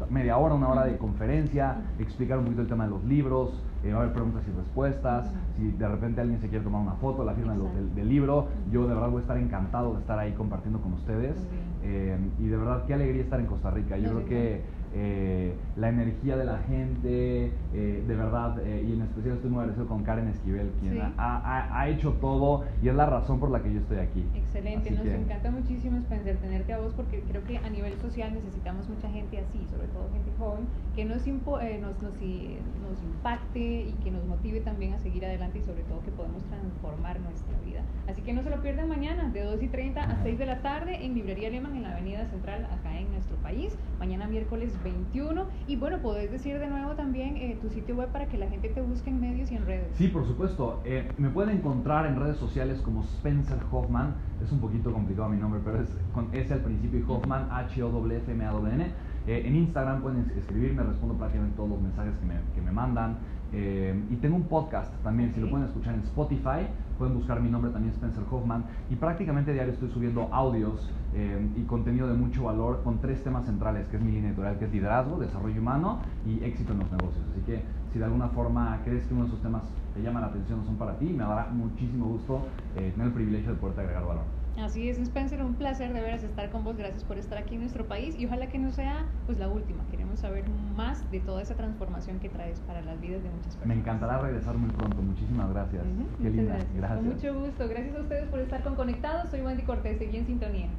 media 0.09 0.37
hora, 0.37 0.55
una 0.55 0.69
hora 0.69 0.85
de 0.85 0.97
conferencia, 0.97 1.93
explicar 1.99 2.37
un 2.39 2.45
poquito 2.45 2.61
el 2.63 2.67
tema 2.67 2.85
de 2.85 2.89
los 2.89 3.03
libros, 3.05 3.63
eh, 3.83 3.91
va 3.91 3.99
a 3.99 4.01
haber 4.03 4.13
preguntas 4.13 4.43
y 4.47 4.51
respuestas, 4.57 5.31
si 5.57 5.71
de 5.71 5.87
repente 5.87 6.21
alguien 6.21 6.39
se 6.39 6.49
quiere 6.49 6.63
tomar 6.63 6.81
una 6.81 6.93
foto, 6.93 7.23
la 7.23 7.33
firma 7.33 7.53
del, 7.53 7.61
del- 7.73 7.95
del 7.95 8.09
libro, 8.09 8.47
yo 8.71 8.87
de 8.87 8.93
verdad 8.93 9.09
voy 9.09 9.19
a 9.19 9.21
estar 9.21 9.37
encantado 9.37 9.93
de 9.93 9.99
estar 10.01 10.19
ahí 10.19 10.33
compartiendo 10.33 10.79
con 10.81 10.93
ustedes. 10.93 11.35
Eh, 11.83 12.15
y 12.39 12.45
de 12.47 12.57
verdad 12.57 12.85
qué 12.85 12.93
alegría 12.93 13.23
estar 13.23 13.39
en 13.39 13.47
Costa 13.47 13.71
Rica, 13.71 13.97
yo 13.97 14.09
creo 14.11 14.25
que 14.25 14.80
eh, 14.93 15.53
la 15.77 15.89
energía 15.89 16.35
de 16.37 16.45
la 16.45 16.57
gente, 16.59 17.51
eh, 17.73 18.03
de 18.05 18.15
verdad, 18.15 18.59
eh, 18.65 18.85
y 18.87 18.93
en 18.93 19.01
especial 19.01 19.35
estoy 19.35 19.49
muy 19.49 19.59
agradecido 19.59 19.87
con 19.87 20.03
Karen 20.03 20.27
Esquivel, 20.27 20.69
quien 20.79 20.93
Sí. 20.93 20.99
ha, 20.99 21.11
ha- 21.17 21.79
ha 21.79 21.87
hecho 21.89 22.13
todo 22.19 22.63
y 22.81 22.89
es 22.89 22.95
la 22.95 23.05
razón 23.05 23.39
por 23.39 23.51
la 23.51 23.61
que 23.61 23.71
yo 23.73 23.79
estoy 23.79 23.97
aquí. 23.99 24.25
Excelente, 24.35 24.89
Así 24.89 24.97
nos 24.97 25.03
que- 25.03 25.15
encanta 25.15 25.51
muchísimo 25.51 25.97
Spencer 25.97 26.37
tenerte 26.37 26.73
a 26.73 26.79
vos 26.79 26.93
porque 26.93 27.21
creo 27.21 27.43
que 27.45 27.57
a 27.57 27.69
nivel 27.69 27.93
social 27.99 28.33
necesitamos 28.33 28.89
mucha 28.89 29.09
gente 29.09 29.37
así, 29.39 29.65
sobre 29.69 29.87
todo 29.87 30.09
gente 30.11 30.29
joven, 30.37 30.65
que 30.95 31.05
nos, 31.05 31.25
impo- 31.27 31.61
eh, 31.61 31.79
nos, 31.81 32.01
nos, 32.01 32.21
i- 32.21 32.57
nos 32.81 33.01
impacte 33.01 33.59
y 33.59 33.95
que 34.03 34.11
nos 34.11 34.25
motive 34.25 34.59
también 34.61 34.93
a 34.93 34.99
seguir 34.99 35.25
adelante 35.25 35.59
y 35.59 35.63
sobre 35.63 35.83
todo 35.83 36.01
que 36.01 36.11
podemos 36.11 36.43
transformar 36.45 37.19
nuestra 37.21 37.57
vida. 37.65 37.81
Así 38.09 38.21
que 38.21 38.33
no 38.33 38.41
se 38.43 38.49
lo 38.49 38.61
pierdan 38.61 38.89
mañana 38.89 39.29
de 39.29 39.43
2 39.43 39.61
y 39.63 39.67
30 39.67 40.03
a 40.03 40.21
6 40.23 40.37
de 40.37 40.45
la 40.45 40.61
tarde 40.61 41.05
en 41.05 41.13
Librería 41.13 41.47
Alemán 41.47 41.75
en 41.75 41.83
la 41.83 41.93
Avenida 41.93 42.25
Central 42.27 42.65
acá 42.65 42.99
en 42.99 43.09
nuestro 43.11 43.37
país, 43.37 43.77
mañana 43.99 44.27
miércoles 44.27 44.73
21 44.83 45.45
y 45.67 45.75
bueno, 45.75 45.99
podés 46.01 46.31
decir 46.31 46.59
de 46.59 46.67
nuevo 46.67 46.93
también 46.93 47.37
eh, 47.37 47.57
tu 47.61 47.69
sitio 47.69 47.95
web 47.95 48.09
para 48.11 48.27
que 48.27 48.37
la 48.37 48.47
gente 48.47 48.69
te 48.69 48.81
busque 48.81 49.09
en 49.09 49.19
medios 49.21 49.51
y 49.51 49.55
en 49.55 49.65
redes. 49.65 49.95
Sí, 49.95 50.07
por 50.07 50.25
supuesto. 50.25 50.81
Eh, 50.85 51.11
me 51.17 51.29
pueden 51.29 51.57
encontrar 51.57 52.05
en 52.05 52.19
redes 52.19 52.37
sociales 52.37 52.81
como 52.81 53.03
Spencer 53.03 53.57
Hoffman. 53.71 54.15
Es 54.43 54.51
un 54.51 54.59
poquito 54.59 54.91
complicado 54.91 55.29
mi 55.29 55.37
nombre, 55.37 55.61
pero 55.63 55.81
es 55.81 55.89
con 56.13 56.27
S 56.33 56.53
al 56.53 56.61
principio 56.61 56.99
y 56.99 57.03
Hoffman, 57.07 57.47
H-O-F-M-A-N. 57.51 58.91
Eh, 59.27 59.43
en 59.45 59.55
Instagram 59.55 60.01
pueden 60.01 60.21
es- 60.21 60.37
escribirme, 60.37 60.83
respondo 60.83 61.15
prácticamente 61.15 61.55
todos 61.55 61.69
los 61.69 61.81
mensajes 61.81 62.13
que 62.17 62.25
me, 62.25 62.35
que 62.55 62.61
me 62.61 62.71
mandan. 62.71 63.17
Y 63.53 64.15
tengo 64.21 64.37
un 64.37 64.43
podcast 64.43 64.93
también, 65.03 65.33
si 65.33 65.41
lo 65.41 65.49
pueden 65.49 65.65
escuchar 65.67 65.93
en 65.93 65.99
Spotify, 66.01 66.67
pueden 66.97 67.15
buscar 67.15 67.41
mi 67.41 67.49
nombre 67.49 67.71
también, 67.71 67.93
Spencer 67.93 68.23
Hoffman. 68.29 68.65
Y 68.89 68.95
prácticamente 68.95 69.53
diario 69.53 69.73
estoy 69.73 69.89
subiendo 69.89 70.29
audios 70.31 70.89
eh, 71.13 71.49
y 71.55 71.63
contenido 71.63 72.07
de 72.07 72.13
mucho 72.13 72.43
valor 72.43 72.81
con 72.83 72.99
tres 72.99 73.23
temas 73.23 73.45
centrales, 73.45 73.87
que 73.87 73.97
es 73.97 74.03
mi 74.03 74.11
línea 74.11 74.29
editorial, 74.29 74.57
que 74.57 74.65
es 74.65 74.71
liderazgo, 74.71 75.17
desarrollo 75.19 75.59
humano 75.61 75.99
y 76.25 76.43
éxito 76.43 76.73
en 76.73 76.79
los 76.79 76.91
negocios. 76.91 77.23
Así 77.31 77.41
que 77.41 77.61
si 77.91 77.99
de 77.99 78.05
alguna 78.05 78.29
forma 78.29 78.79
crees 78.85 79.05
que 79.05 79.13
uno 79.13 79.23
de 79.23 79.29
esos 79.29 79.41
temas 79.41 79.63
te 79.93 80.01
llama 80.01 80.21
la 80.21 80.27
atención 80.27 80.59
o 80.61 80.65
son 80.65 80.75
para 80.75 80.97
ti, 80.97 81.05
me 81.05 81.23
dará 81.23 81.49
muchísimo 81.51 82.05
gusto 82.05 82.41
eh, 82.75 82.91
tener 82.91 83.07
el 83.07 83.13
privilegio 83.13 83.51
de 83.51 83.57
poderte 83.57 83.81
agregar 83.81 84.05
valor. 84.05 84.40
Así 84.59 84.89
es, 84.89 84.97
Spencer, 84.99 85.41
un 85.41 85.55
placer 85.55 85.93
de 85.93 86.01
veras 86.01 86.23
estar 86.23 86.49
con 86.51 86.63
vos. 86.63 86.77
Gracias 86.77 87.03
por 87.03 87.17
estar 87.17 87.37
aquí 87.37 87.55
en 87.55 87.61
nuestro 87.61 87.85
país 87.85 88.15
y 88.19 88.25
ojalá 88.25 88.47
que 88.47 88.59
no 88.59 88.71
sea 88.71 89.05
pues 89.25 89.39
la 89.39 89.47
última. 89.47 89.83
Queremos 89.89 90.19
saber 90.19 90.43
más 90.75 91.09
de 91.09 91.19
toda 91.19 91.41
esa 91.41 91.55
transformación 91.55 92.19
que 92.19 92.29
traes 92.29 92.59
para 92.61 92.81
las 92.81 92.99
vidas 92.99 93.23
de 93.23 93.29
muchas 93.29 93.55
personas. 93.55 93.67
Me 93.67 93.75
encantará 93.75 94.19
regresar 94.19 94.55
muy 94.57 94.69
pronto. 94.71 95.01
Muchísimas 95.01 95.49
gracias. 95.51 95.83
Qué 95.83 95.89
muchas 95.89 96.35
linda. 96.35 96.53
gracias. 96.53 96.75
Gracias. 96.75 96.99
Con 96.99 97.09
mucho 97.09 97.39
gusto. 97.39 97.67
Gracias 97.67 97.95
a 97.95 98.01
ustedes 98.01 98.29
por 98.29 98.39
estar 98.39 98.63
con 98.63 98.75
Conectados. 98.75 99.29
Soy 99.29 99.41
Wendy 99.41 99.63
Cortés. 99.63 99.97
Seguí 99.97 100.17
en 100.17 100.25
sintonía. 100.25 100.69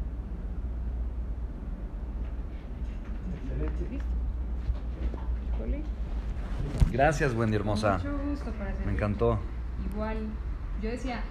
Excelente. 3.44 4.02
Gracias, 6.90 7.34
Wendy 7.34 7.58
Con 7.58 7.66
Mucho 7.68 7.88
gusto 8.28 8.52
para 8.52 8.74
Me 8.84 8.92
encantó. 8.92 9.38
Igual, 9.92 10.18
yo 10.82 10.90
decía... 10.90 11.22